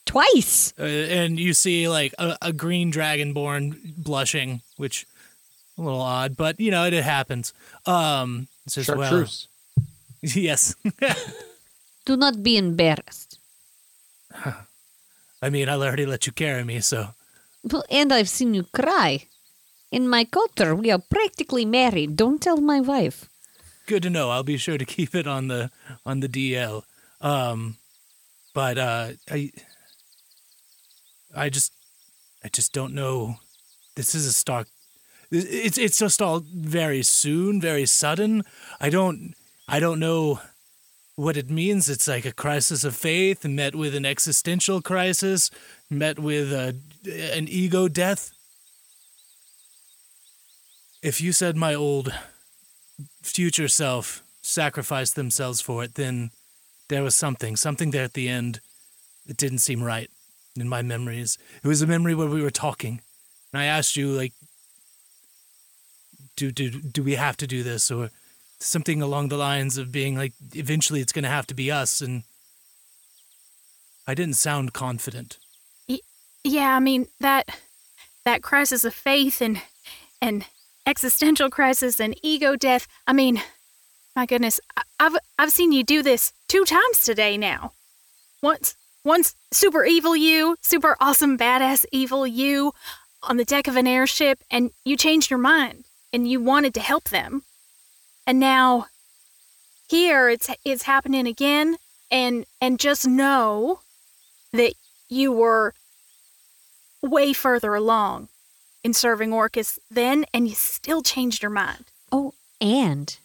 [0.06, 0.72] Twice.
[0.78, 5.04] Uh, and you see like a, a green dragonborn blushing, which
[5.76, 7.52] a little odd, but you know it, happens.
[7.86, 9.48] Um, it says, well, Chartreuse.
[10.22, 10.76] yes.
[12.06, 13.40] Do not be embarrassed.
[15.42, 17.08] I mean, I already let you carry me, so
[17.64, 19.26] Well, And I've seen you cry.
[19.90, 22.16] In my culture, we are practically married.
[22.16, 23.28] Don't tell my wife.
[23.86, 24.30] Good to know.
[24.30, 25.70] I'll be sure to keep it on the
[26.04, 26.82] on the DL.
[27.20, 27.76] Um,
[28.54, 29.50] but uh, I
[31.34, 31.72] I just
[32.44, 33.36] I just don't know.
[33.94, 34.68] This is a stark.
[35.30, 38.42] It's it's just all very soon, very sudden.
[38.80, 39.34] I don't
[39.68, 40.40] I don't know
[41.16, 41.88] what it means.
[41.88, 45.50] It's like a crisis of faith met with an existential crisis,
[45.90, 46.76] met with a,
[47.34, 48.32] an ego death.
[51.02, 52.12] If you said my old
[53.22, 56.30] future self sacrificed themselves for it, then
[56.88, 58.60] there was something, something there at the end
[59.26, 60.10] it didn't seem right
[60.56, 61.38] in my memories.
[61.62, 63.00] It was a memory where we were talking,
[63.52, 64.32] and I asked you like,
[66.36, 68.10] do do do we have to do this or
[68.60, 72.00] something along the lines of being like, eventually it's going to have to be us,
[72.00, 72.22] and
[74.06, 75.38] I didn't sound confident.
[76.44, 77.58] Yeah, I mean that
[78.24, 79.60] that crisis of faith and
[80.22, 80.46] and
[80.86, 82.86] existential crisis and ego death.
[83.06, 83.42] I mean,
[84.14, 84.60] my goodness,
[84.98, 87.72] I've I've seen you do this two times today now.
[88.42, 92.72] Once once super evil you, super awesome badass evil you
[93.22, 96.80] on the deck of an airship and you changed your mind and you wanted to
[96.80, 97.42] help them.
[98.26, 98.86] And now
[99.88, 101.76] here it's it's happening again
[102.10, 103.80] and and just know
[104.52, 104.74] that
[105.08, 105.74] you were
[107.02, 108.28] way further along
[108.86, 111.84] in serving Orcus then, and you still changed your mind.
[112.12, 113.18] Oh, and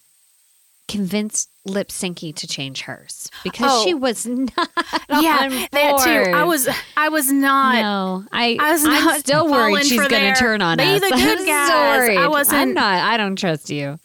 [0.88, 3.97] convinced Lipsinky to change hers because she Oh.
[3.97, 4.69] was not.
[5.10, 6.32] yeah, on that too.
[6.32, 7.76] I was, I was not.
[7.76, 11.02] no, I, I was I'm not still worried she's going to turn on be us.
[11.02, 11.67] the good I'm guys.
[11.69, 12.17] sorry.
[12.17, 14.00] I I'm wasn't- I don't trust you.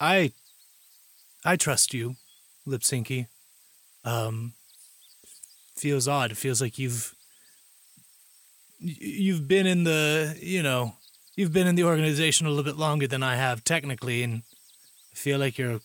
[0.00, 0.32] I
[1.44, 2.16] I trust you,
[2.66, 3.26] Lipsinky.
[4.04, 4.54] Um
[5.76, 6.32] feels odd.
[6.32, 7.17] It feels like you've y-
[8.78, 10.94] you've been in the, you know,
[11.36, 14.42] you've been in the organization a little bit longer than I have technically and
[15.12, 15.80] I feel like you're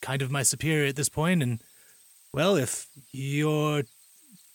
[0.00, 1.42] kind of my superior at this point.
[1.42, 1.62] and
[2.32, 3.84] well, if you're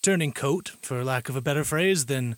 [0.01, 2.37] turning coat for lack of a better phrase, then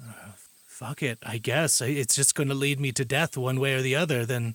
[0.00, 0.32] uh,
[0.66, 1.80] fuck it, I guess.
[1.80, 4.54] It's just going to lead me to death one way or the other, then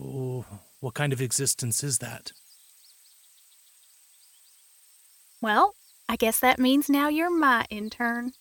[0.00, 0.44] Oh,
[0.80, 2.32] what kind of existence is that?
[5.40, 5.74] Well,
[6.12, 8.32] I guess that means now you're my intern.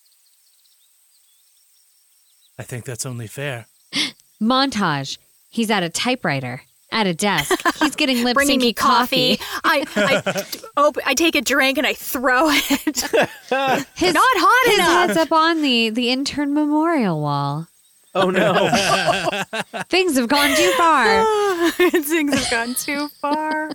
[2.60, 3.68] I think that's only fair.
[4.42, 5.18] Montage.
[5.50, 7.58] He's at a typewriter at a desk.
[7.80, 9.40] He's getting Lipsinky Bringing me coffee.
[9.64, 10.46] I, I,
[10.78, 12.60] open, I take a drink and I throw it.
[13.96, 15.08] His, Not hot his enough.
[15.08, 17.68] head's up on the the intern memorial wall.
[18.14, 18.68] Oh no.
[19.88, 21.72] Things have gone too far.
[21.72, 23.72] Things have gone too far.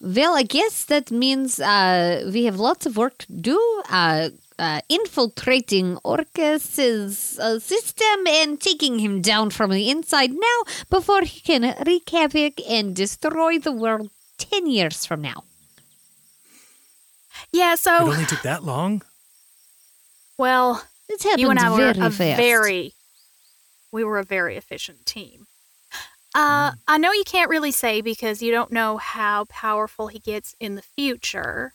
[0.00, 3.82] Well, I guess that means uh, we have lots of work to do.
[3.90, 11.22] Uh, uh, infiltrating Orcus's uh, system and taking him down from the inside now before
[11.22, 15.44] he can wreak havoc and destroy the world 10 years from now.
[17.52, 17.96] Yeah, so.
[17.96, 19.02] It only took that long?
[20.38, 22.36] well, It happened you and I were very a fast.
[22.38, 22.94] very,
[23.92, 25.46] we were a very efficient team.
[26.36, 30.54] Uh, I know you can't really say because you don't know how powerful he gets
[30.60, 31.72] in the future.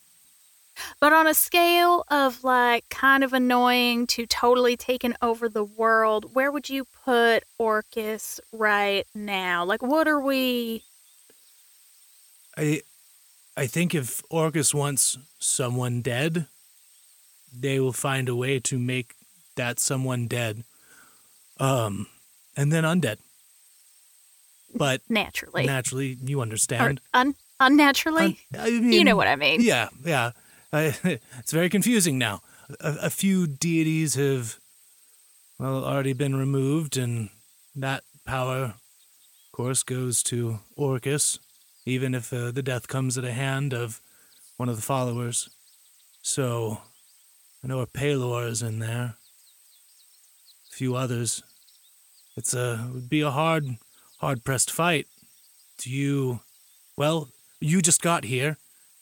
[0.99, 6.35] But on a scale of like kind of annoying to totally taking over the world,
[6.35, 9.65] where would you put Orcus right now?
[9.65, 10.83] Like, what are we?
[12.55, 12.83] I
[13.57, 16.45] I think if Orcus wants someone dead,
[17.51, 19.15] they will find a way to make
[19.55, 20.63] that someone dead.
[21.59, 22.05] Um
[22.55, 23.17] and then undead.
[24.75, 25.65] But Naturally.
[25.65, 27.01] naturally, you or understand.
[27.13, 28.39] un- unnaturally?
[28.53, 29.61] Un- I you know what I mean.
[29.61, 30.31] Yeah, yeah.
[30.73, 30.95] I,
[31.39, 32.41] it's very confusing now.
[32.79, 34.57] A, a few deities have,
[35.59, 37.29] well, already been removed, and
[37.75, 41.39] that power, of course, goes to Orcus,
[41.85, 43.99] even if uh, the death comes at a hand of
[44.57, 45.49] one of the followers.
[46.21, 46.79] So,
[47.63, 49.15] I know a Pelor is in there.
[50.71, 51.43] A few others.
[52.37, 53.65] It's a it would be a hard,
[54.21, 55.07] hard pressed fight.
[55.79, 56.39] Do you?
[56.95, 57.29] Well,
[57.59, 58.57] you just got here.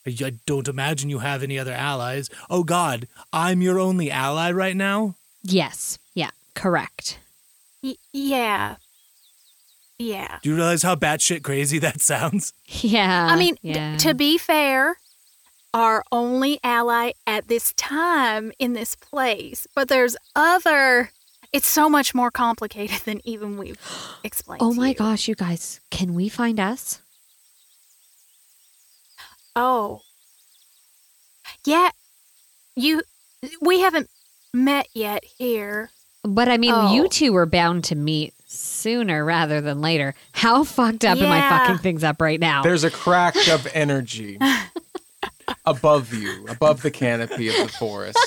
[0.07, 2.29] I, I don't imagine you have any other allies.
[2.49, 5.15] Oh God, I'm your only ally right now.
[5.43, 5.99] Yes.
[6.15, 6.31] Yeah.
[6.55, 7.19] Correct.
[7.83, 8.75] Y- yeah.
[9.97, 10.39] Yeah.
[10.41, 12.53] Do you realize how batshit crazy that sounds?
[12.65, 13.27] Yeah.
[13.29, 14.95] I mean, d- to be fair,
[15.73, 21.11] our only ally at this time in this place, but there's other.
[21.51, 23.77] It's so much more complicated than even we've
[24.23, 24.61] explained.
[24.61, 24.95] Oh to my you.
[24.95, 27.01] gosh, you guys, can we find us?
[29.55, 30.01] Oh.
[31.65, 31.89] Yeah.
[32.75, 33.01] You.
[33.61, 34.09] We haven't
[34.53, 35.89] met yet here.
[36.23, 36.93] But I mean, Oh.
[36.93, 40.13] you two were bound to meet sooner rather than later.
[40.33, 42.61] How fucked up am I fucking things up right now?
[42.61, 44.37] There's a crack of energy
[45.65, 48.17] above you, above the canopy of the forest.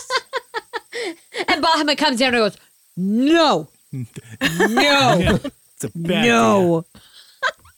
[1.49, 2.57] and Bahamut comes down and goes,
[2.97, 4.03] No, no,
[5.75, 6.85] It's a bad no.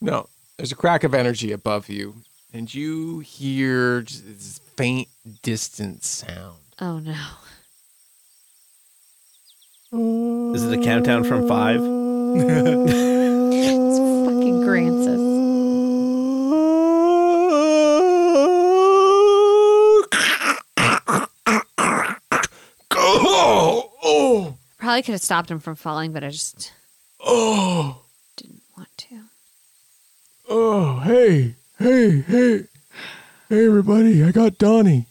[0.01, 2.17] No, there's a crack of energy above you,
[2.53, 5.09] and you hear this faint,
[5.43, 6.59] distant sound.
[6.81, 7.15] Oh no.
[10.55, 11.81] Is it a countdown from five?
[13.57, 15.34] It's fucking Grancis.
[24.85, 26.73] Probably could have stopped him from falling, but I just
[27.27, 28.03] Oh,
[28.37, 29.21] didn't want to.
[30.49, 32.65] oh, hey, hey, hey,
[33.49, 34.23] hey, everybody!
[34.23, 35.07] I got Donnie.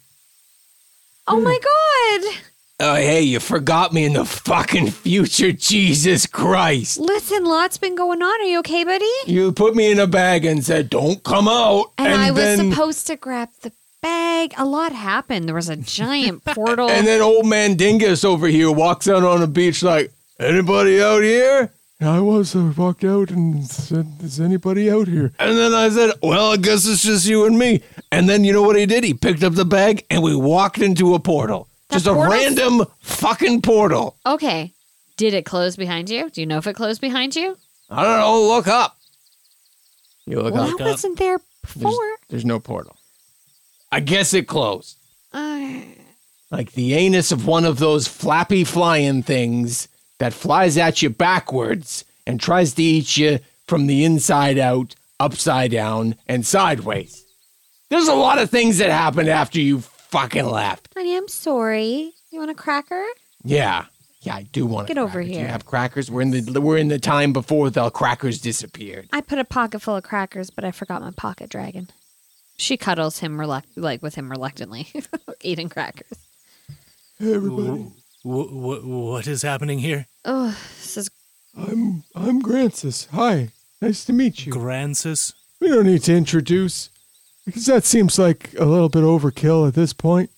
[1.28, 2.42] Oh my god!
[2.80, 7.00] Oh, hey, you forgot me in the fucking future, Jesus Christ!
[7.00, 8.42] Listen, lots been going on.
[8.42, 9.10] Are you okay, buddy?
[9.26, 12.72] You put me in a bag and said, "Don't come out." And, I was then,
[12.72, 13.72] supposed to grab the
[14.04, 14.54] bag.
[14.58, 15.48] A lot happened.
[15.48, 16.90] There was a giant portal.
[16.90, 21.24] And then old man Dingus over here walks out on the beach like, "Anybody out
[21.24, 22.56] here?" And I was.
[22.56, 26.58] I walked out and said, "Is anybody out here?" And then I said, "Well, I
[26.58, 27.82] guess it's just you and me."
[28.12, 29.04] And then you know what he did?
[29.04, 31.68] He picked up the bag and we walked into a portal.
[31.90, 34.18] The just a random fucking portal.
[34.26, 34.74] okay.
[35.16, 36.32] Did it close behind you?
[36.32, 37.56] Do you know if it closed behind you?
[37.88, 38.48] I don't know.
[38.48, 38.98] Look up.
[40.26, 40.78] You look well, up.
[40.80, 41.92] that wasn't there before.
[41.92, 42.98] There's, there's no portal.
[43.94, 44.98] I guess it closed.
[45.32, 45.82] Uh,
[46.50, 49.88] Like the anus of one of those flappy flying things
[50.18, 55.72] that flies at you backwards and tries to eat you from the inside out, upside
[55.72, 57.24] down, and sideways.
[57.90, 60.90] There's a lot of things that happened after you fucking left.
[60.96, 62.14] honey, I'm sorry.
[62.32, 63.06] You want a cracker?
[63.44, 63.86] Yeah.
[64.22, 65.34] Yeah, I do want to Get over here.
[65.36, 66.10] Do you have crackers?
[66.10, 69.08] We're in the we're in the time before the crackers disappeared.
[69.14, 71.90] I put a pocket full of crackers, but I forgot my pocket dragon.
[72.58, 74.88] She cuddles him reluct- like with him reluctantly,
[75.42, 76.18] eating crackers.
[77.20, 77.88] Hey everybody.
[78.24, 80.08] W- w- what is happening here?
[80.26, 81.10] Oh, this is
[81.58, 83.08] I'm I'm Grancis.
[83.12, 83.50] Hi.
[83.82, 84.52] Nice to meet you.
[84.52, 85.34] Grancis?
[85.60, 86.90] We don't need to introduce
[87.46, 90.30] because that seems like a little bit overkill at this point.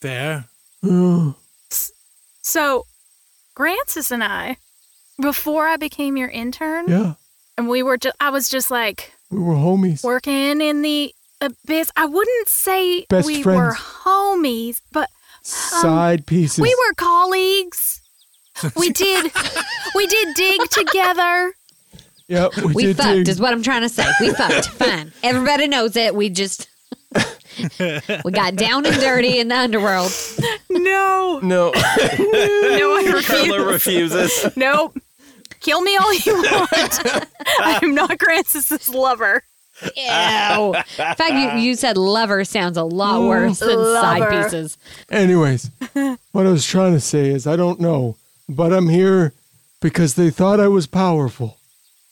[0.00, 0.46] Fair.
[0.82, 1.34] Oh,
[2.40, 2.86] So,
[3.54, 4.56] Grancis and I,
[5.20, 7.14] before I became your intern, yeah,
[7.58, 10.02] and we were just, I was just like we were homies.
[10.04, 11.90] working in the Uh, abyss.
[11.96, 16.58] I wouldn't say Best we were homies, but um, Side pieces.
[16.58, 18.00] we were colleagues.
[18.76, 19.30] We did,
[19.94, 21.52] we did dig together.
[22.26, 23.28] Yep, we, we did fucked, dig.
[23.28, 24.04] is what I'm trying to say.
[24.20, 24.66] We fucked.
[24.70, 25.12] Fine.
[25.22, 26.14] Everybody knows it.
[26.14, 26.68] We just
[28.24, 30.12] we got down and dirty in the underworld.
[30.70, 34.12] No, No, no, I Carla refuse.
[34.14, 34.56] refuses.
[34.56, 34.98] Nope.
[35.60, 37.00] Kill me all you want.
[37.60, 39.42] I'm not Grancis's lover.
[39.82, 40.74] Ew.
[40.74, 43.28] In fact, you, you said lover sounds a lot mm.
[43.28, 44.78] worse than side pieces.
[45.10, 45.70] Anyways,
[46.32, 48.16] what I was trying to say is I don't know,
[48.48, 49.32] but I'm here
[49.80, 51.58] because they thought I was powerful.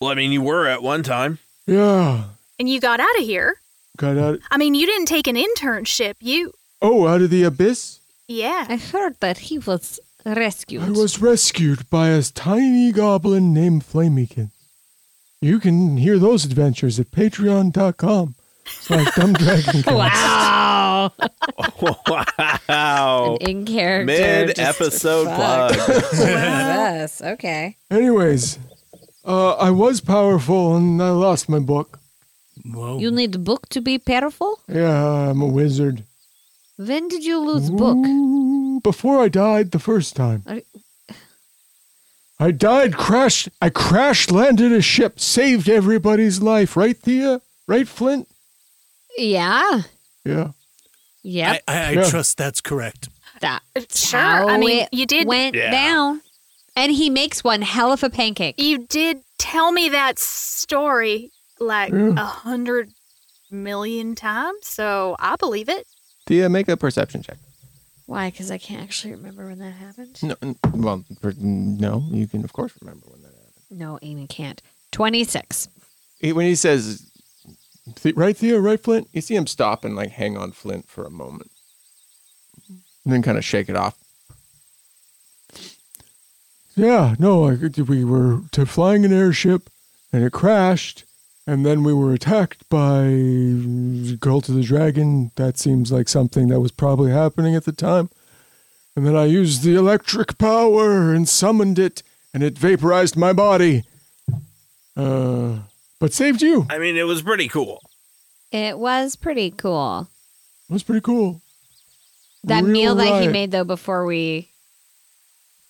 [0.00, 1.38] Well, I mean, you were at one time.
[1.66, 2.24] Yeah,
[2.58, 3.56] And you got out of here.
[3.96, 4.38] got out.
[4.50, 6.14] I mean, you didn't take an internship.
[6.20, 7.98] You, Oh, out of the abyss.
[8.28, 8.66] yeah.
[8.68, 10.82] I heard that he was rescued.
[10.82, 14.50] I was rescued by a tiny goblin named Flameykin.
[15.46, 18.34] You can hear those adventures at patreon.com
[18.66, 19.94] slash dumbdragoncast.
[19.96, 21.12] Wow.
[22.68, 23.36] wow.
[23.40, 24.06] In character.
[24.06, 25.72] Mid just- episode fuck.
[25.72, 26.02] plug.
[26.18, 27.22] yes.
[27.22, 27.76] Okay.
[27.90, 28.58] Anyways,
[29.24, 32.00] uh, I was powerful and I lost my book.
[32.64, 32.98] Whoa.
[32.98, 34.58] You need the book to be powerful?
[34.68, 36.02] Yeah, I'm a wizard.
[36.76, 37.96] When did you lose book?
[37.98, 40.42] Ooh, Before I died the first time.
[40.46, 40.62] Are-
[42.38, 43.48] I died, crashed.
[43.62, 46.76] I crash landed a ship, saved everybody's life.
[46.76, 47.40] Right, Thea?
[47.66, 48.28] Right, Flint?
[49.16, 49.82] Yeah.
[50.24, 50.50] Yeah.
[51.22, 51.62] Yep.
[51.66, 52.10] I, I, I Yeah.
[52.10, 53.08] trust that's correct.
[53.40, 53.62] that.
[53.90, 54.20] Sure.
[54.20, 55.70] how I mean, it you did went Yeah.
[55.70, 56.20] down.
[56.78, 58.56] And he makes one hell of a pancake.
[58.58, 62.26] you did tell me that story like a Yeah.
[62.26, 62.92] hundred
[63.50, 65.86] million times, so I believe it.
[66.26, 67.38] Thea, make a perception check.
[68.06, 68.30] Why?
[68.30, 70.22] Because I can't actually remember when that happened.
[70.22, 73.78] No, n- well, per- no, you can of course remember when that happened.
[73.80, 74.62] No, Amy can't.
[74.92, 75.68] 26.
[76.20, 77.10] He, when he says,
[77.96, 81.04] "Th- "Right, Thea, right, Flint," you see him stop and like hang on Flint for
[81.04, 81.50] a moment,
[82.68, 83.98] and then kind of shake it off.
[86.76, 87.54] Yeah, no, I,
[87.88, 89.68] we were to flying an airship,
[90.12, 91.04] and it crashed,
[91.46, 93.04] and then we were attacked by
[94.18, 95.30] Girl to the Dragon.
[95.36, 98.10] That seems like something that was probably happening at the time.
[98.96, 102.02] And then I used the electric power and summoned it,
[102.34, 103.84] and it vaporized my body.
[104.96, 105.58] Uh,
[106.00, 106.66] but saved you.
[106.70, 107.82] I mean, it was pretty cool.
[108.50, 110.08] It was pretty cool.
[110.68, 111.42] It was pretty cool.
[112.44, 114.50] That Real meal that he made, though, before we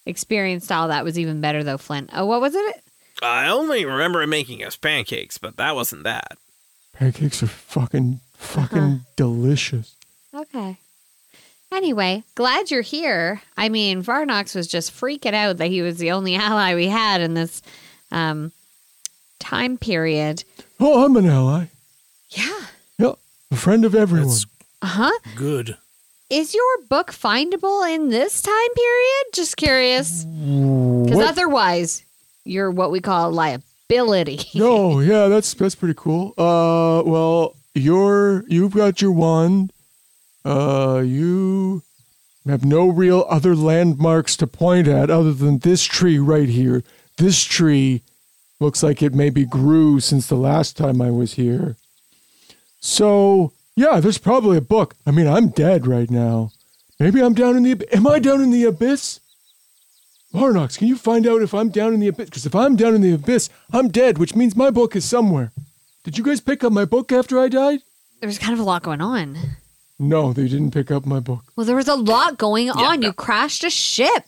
[0.07, 2.11] experienced all that was even better, though, Flint.
[2.12, 2.83] Oh, what was it?
[3.23, 6.39] I only remember him making us pancakes, but that wasn't that.
[6.93, 9.95] Pancakes are fucking, fucking delicious.
[10.35, 10.79] Okay.
[11.73, 13.43] Anyway, glad you're here.
[13.57, 17.21] I mean, Varnox was just freaking out that he was the only ally we had
[17.21, 17.61] in this
[18.12, 18.53] um,
[19.39, 20.45] time period.
[20.79, 21.67] Oh, I'm an ally.
[22.31, 22.61] Yeah.
[22.99, 23.12] Yeah,
[23.51, 24.35] a friend of everyone.
[24.83, 25.19] Uh huh.
[25.35, 25.77] good.
[26.29, 29.25] Is your book findable in this time period?
[29.33, 30.25] Just curious.
[30.25, 32.05] Because otherwise,
[32.47, 34.40] you're what we call a liability.
[34.55, 36.34] No, yeah, that's that's pretty cool.
[36.36, 39.72] Uh, well, you're you've got your wand.
[40.44, 41.82] Uh, you
[42.47, 46.82] have no real other landmarks to point at other than this tree right here.
[47.16, 48.03] This tree
[48.61, 51.76] looks like it maybe grew since the last time I was here.
[52.80, 54.94] So yeah, there's probably a book.
[55.07, 56.51] I mean, I'm dead right now.
[56.99, 57.86] Maybe I'm down in the.
[57.94, 59.20] Am I down in the abyss?
[60.37, 62.26] Varnox, can you find out if I'm down in the abyss?
[62.28, 65.51] Because if I'm down in the abyss, I'm dead, which means my book is somewhere.
[66.05, 67.80] Did you guys pick up my book after I died?
[68.20, 69.39] There was kind of a lot going on.
[69.99, 71.45] No, they didn't pick up my book.
[71.57, 73.01] Well, there was a lot going on.
[73.01, 74.24] You crashed a ship.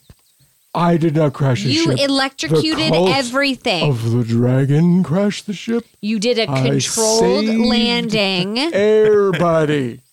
[0.74, 1.72] I did not crash a ship.
[1.74, 2.08] You ship.
[2.08, 3.90] electrocuted The cult everything.
[3.90, 5.84] Of the dragon crashed the ship.
[6.00, 8.58] you did a I controlled saved landing.
[8.58, 10.00] Everybody.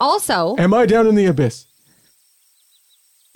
[0.00, 1.66] Also, Am I down in the abyss?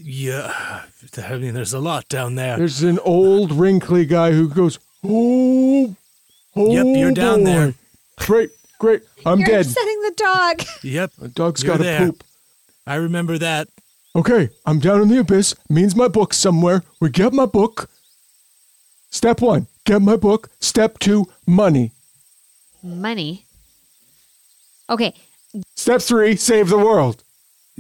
[0.05, 0.83] Yeah,
[1.19, 2.57] I mean, there's a lot down there.
[2.57, 5.95] There's an old wrinkly guy who goes, oh,
[6.57, 7.45] oh Yep, you're down boy.
[7.45, 7.75] there.
[8.19, 9.03] Great, great.
[9.25, 9.67] I'm you're dead.
[9.67, 10.63] upsetting the dog.
[10.83, 12.25] Yep, The dog's You're got to poop.
[12.87, 13.69] I remember that.
[14.15, 15.55] Okay, I'm down in the abyss.
[15.71, 16.83] Means my book somewhere.
[17.01, 17.89] We get my book.
[19.11, 20.51] Step one, get my book.
[20.61, 21.93] Step two, money.
[22.83, 23.47] Money.
[24.91, 25.15] Okay.
[25.77, 27.23] Step three, save the world.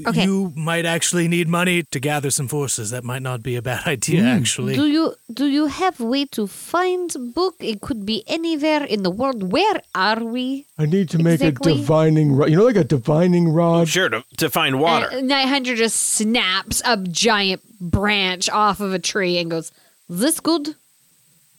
[0.06, 0.24] Okay.
[0.24, 2.90] You might actually need money to gather some forces.
[2.90, 4.74] That might not be a bad idea, actually.
[4.74, 7.56] Do you do you have way to find book?
[7.60, 9.52] It could be anywhere in the world.
[9.52, 10.64] Where are we?
[10.78, 11.72] I need to make Exactly.
[11.72, 12.48] a divining rod.
[12.50, 13.86] You know, like a divining rod?
[13.88, 15.08] Sure, to, to find water.
[15.12, 19.72] And 900 just snaps a giant branch off of a tree and goes,
[20.08, 20.74] "Is this good?"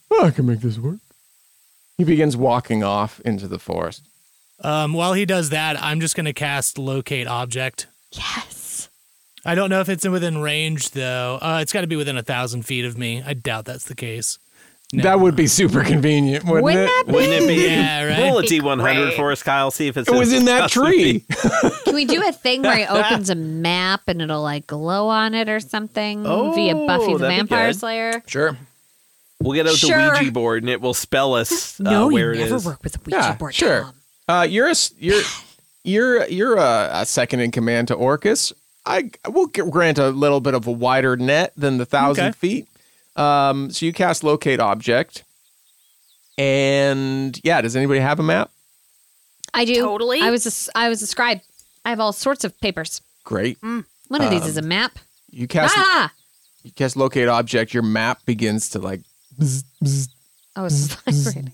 [0.10, 0.98] Oh, I can make this work.
[1.98, 4.02] He begins walking off into the forest.
[4.60, 7.88] Um, while he does that, I'm just going to cast locate object.
[8.14, 8.89] Yes.
[9.45, 11.38] I don't know if it's within range though.
[11.41, 13.22] Uh, it's got to be within a thousand feet of me.
[13.26, 14.39] I doubt that's the case.
[14.95, 16.86] That would be super convenient, wouldn't, Wouldn't it?
[16.86, 17.14] that be?
[17.14, 17.64] Wouldn't it be?
[17.68, 18.20] Yeah, right?
[18.30, 19.72] Roll a D100 for us, Kyle.
[19.72, 21.26] See if it's It was in that tree.
[21.86, 25.34] Can we do a thing where he opens a map and it'll like glow on
[25.34, 26.30] it or something via
[26.76, 27.74] Oh, Buffy the Vampire.
[27.74, 28.22] Slayer?
[28.28, 28.55] Sure.
[29.41, 29.97] We'll get out Sure.
[29.97, 32.66] the Ouija board and it will spell us uh, no, where you it never is.
[32.68, 33.55] work with a Ouija Yeah, board.
[33.55, 33.82] sure.
[33.82, 33.93] Tom.
[34.28, 35.24] Uh, you're a, s- you're
[35.84, 38.54] you're you're a, a second in command to Orcus.
[38.86, 42.26] I I will g- grant a little bit of a wider net than the thousand
[42.30, 42.38] Okay.
[42.38, 42.68] feet.
[43.16, 45.24] Um, so you cast locate object,
[46.38, 48.50] and yeah, does anybody have a map?
[49.54, 49.76] I do.
[49.76, 50.20] Totally.
[50.22, 51.42] I was a, s- I was a scribe.
[51.86, 53.02] I have all sorts of papers.
[53.24, 53.58] Great.
[53.62, 53.86] One
[54.22, 54.98] of these is a map.
[55.30, 56.12] You cast Ah!
[56.64, 57.74] you cast locate object.
[57.74, 59.02] Your map begins to like
[59.40, 60.10] bzz, bzz.
[60.56, 61.54] Oh, it's vibrating.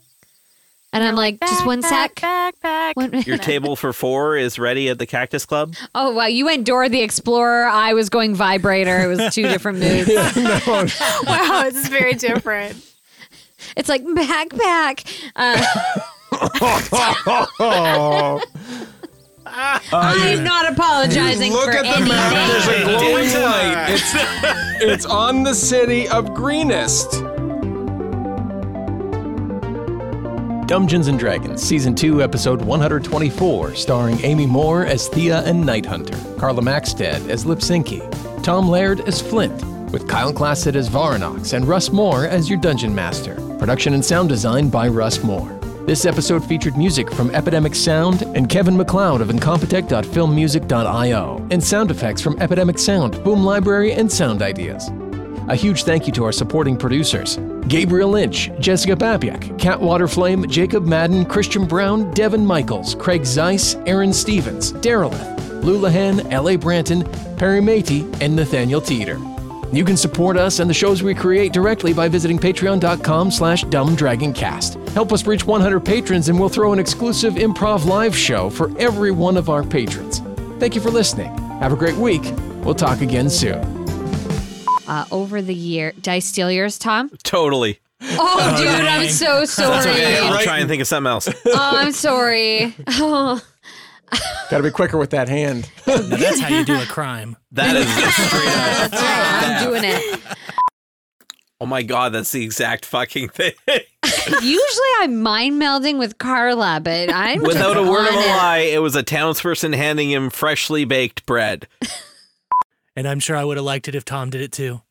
[0.92, 2.20] And I'm like, just one sec.
[2.20, 5.76] Back, back, One- Your table for four is ready at the Cactus Club.
[5.94, 7.66] oh wow, you went Dora the Explorer.
[7.68, 9.04] I was going vibrator.
[9.04, 10.08] It was two different moods.
[10.68, 12.84] wow, it's very different.
[13.78, 15.06] It's like backpack.
[15.36, 16.00] Uh,
[19.92, 22.08] I'm not apologizing Look for at the anything.
[22.10, 22.48] map.
[22.48, 23.88] There's a glowing light.
[23.90, 27.24] It's it's on the city of Greenest.
[30.70, 36.16] Dungeons and Dragons, Season 2, Episode 124, starring Amy Moore as Thea and Night Hunter,
[36.38, 38.04] Carla Maxted as Lipsinky,
[38.44, 42.94] Tom Laird as Flint, with Kyle Classett as Varanox and Russ Moore as your Dungeon
[42.94, 43.34] Master.
[43.58, 45.50] Production and sound design by Russ Moore.
[45.88, 52.22] This episode featured music from Epidemic Sound and Kevin MacLeod of Incompetech.filmmusic.io, and sound effects
[52.22, 54.92] from Epidemic Sound, Boom Library, and Sound Ideas.
[55.50, 60.86] A huge thank you to our supporting producers Gabriel Lynch, Jessica Babiak, Kat Waterflame, Jacob
[60.86, 66.56] Madden, Christian Brown, Devin Michaels, Craig Zeiss, Aaron Stevens, Darylith, Lulahan, L.A.
[66.58, 67.04] Branton,
[67.38, 69.20] Perry Matey, and Nathaniel Teeter.
[69.72, 74.89] You can support us and the shows we create directly by visiting patreon.com slash dumbdragoncast.
[74.89, 79.12] Help us reach 100 patrons and we'll throw an exclusive improv live show for every
[79.12, 80.20] one of our patrons.
[80.60, 81.36] Thank you for listening.
[81.60, 82.24] Have a great week.
[82.64, 83.79] We'll talk again soon.
[84.90, 87.10] Uh, over the year, did I steal yours, Tom?
[87.24, 87.80] Totally.
[88.02, 89.78] Oh, dude, I'm so sorry.
[89.92, 91.28] Okay, I'll trying to think of something else.
[91.46, 92.74] Oh, I'm sorry.
[92.88, 93.40] Oh,
[94.50, 95.70] Gotta be quicker with that hand.
[95.86, 97.36] Now that's how you do a crime.
[97.52, 98.92] That is straight up.
[98.92, 99.44] that's right.
[99.46, 100.20] I'm doing it.
[101.62, 103.54] Oh my god, that's the exact fucking thing.
[104.42, 108.28] Usually I'm mind melding with Carla, but I'm Without a just word of a it.
[108.28, 111.68] lie, it was a townsperson handing him freshly baked bread.
[113.00, 114.82] And I'm sure I would have liked it if Tom did it too.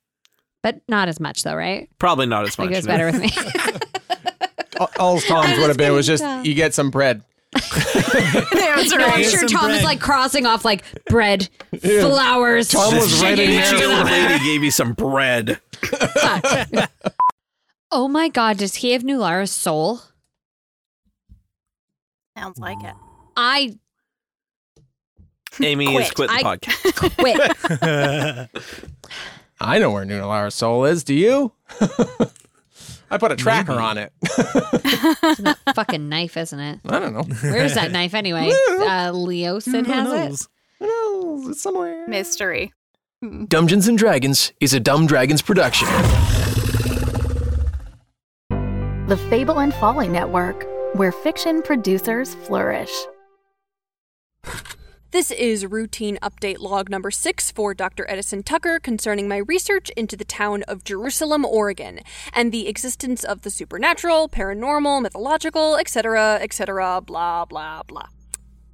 [0.62, 1.90] But not as much, though, right?
[1.98, 2.68] Probably not as much.
[2.68, 2.74] It much.
[2.78, 2.92] goes no.
[2.94, 3.30] better with me.
[4.80, 6.42] All, all Tom's would have been was just Tom.
[6.42, 7.22] you get some bread.
[7.52, 11.50] The answer I'm sure some Tom is like crossing off like bread,
[11.82, 12.68] flowers.
[12.70, 13.98] Tom was right in This there.
[13.98, 15.60] old lady gave you some bread.
[17.90, 20.00] oh my god, does he have Nulara's soul?
[22.36, 22.94] sounds like it.
[23.36, 23.76] I
[25.62, 26.28] Amy has Quit.
[26.28, 28.50] quit the I- podcast.
[28.50, 28.64] quit.
[29.60, 31.02] I know where Nunalara's soul is.
[31.04, 31.52] Do you?
[33.10, 34.12] I put a tracker on it.
[34.22, 36.80] It's that fucking knife, isn't it?
[36.88, 37.22] I don't know.
[37.42, 38.50] Where's that knife anyway?
[38.50, 40.48] Uh, Leosin Who has it.
[40.78, 41.48] Who knows?
[41.48, 42.06] It's somewhere.
[42.08, 42.72] Mystery.
[43.48, 45.88] Dungeons and Dragons is a Dumb Dragons production.
[49.08, 52.92] The Fable and Folly Network, where fiction producers flourish.
[55.10, 58.04] This is routine update log number six for Dr.
[58.10, 62.00] Edison Tucker concerning my research into the town of Jerusalem, Oregon,
[62.34, 68.08] and the existence of the supernatural, paranormal, mythological, etc., etc., blah, blah, blah.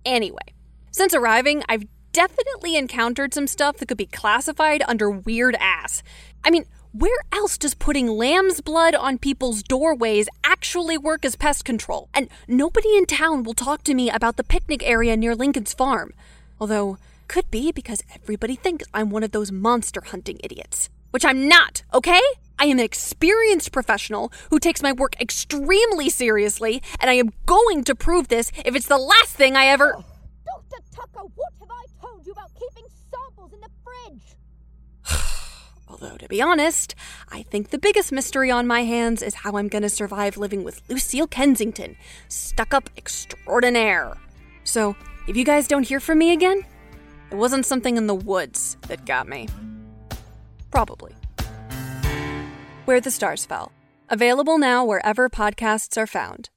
[0.04, 0.54] Anyway,
[0.90, 6.02] since arriving, I've definitely encountered some stuff that could be classified under weird ass.
[6.42, 6.64] I mean,
[6.96, 12.08] where else does putting lamb's blood on people's doorways actually work as pest control?
[12.14, 16.14] And nobody in town will talk to me about the picnic area near Lincoln's farm.
[16.60, 20.88] Although, could be because everybody thinks I'm one of those monster hunting idiots.
[21.10, 22.20] Which I'm not, okay?
[22.60, 27.82] I am an experienced professional who takes my work extremely seriously, and I am going
[27.84, 30.04] to prove this if it's the last thing I ever.
[30.46, 30.84] Dr.
[30.94, 34.36] Tucker, what have I told you about keeping samples in the fridge?
[35.94, 36.96] Although, to be honest,
[37.30, 40.82] I think the biggest mystery on my hands is how I'm gonna survive living with
[40.88, 44.14] Lucille Kensington, stuck up extraordinaire.
[44.64, 44.96] So,
[45.28, 46.66] if you guys don't hear from me again,
[47.30, 49.46] it wasn't something in the woods that got me.
[50.72, 51.14] Probably.
[52.86, 53.70] Where the Stars Fell.
[54.08, 56.50] Available now wherever podcasts are found.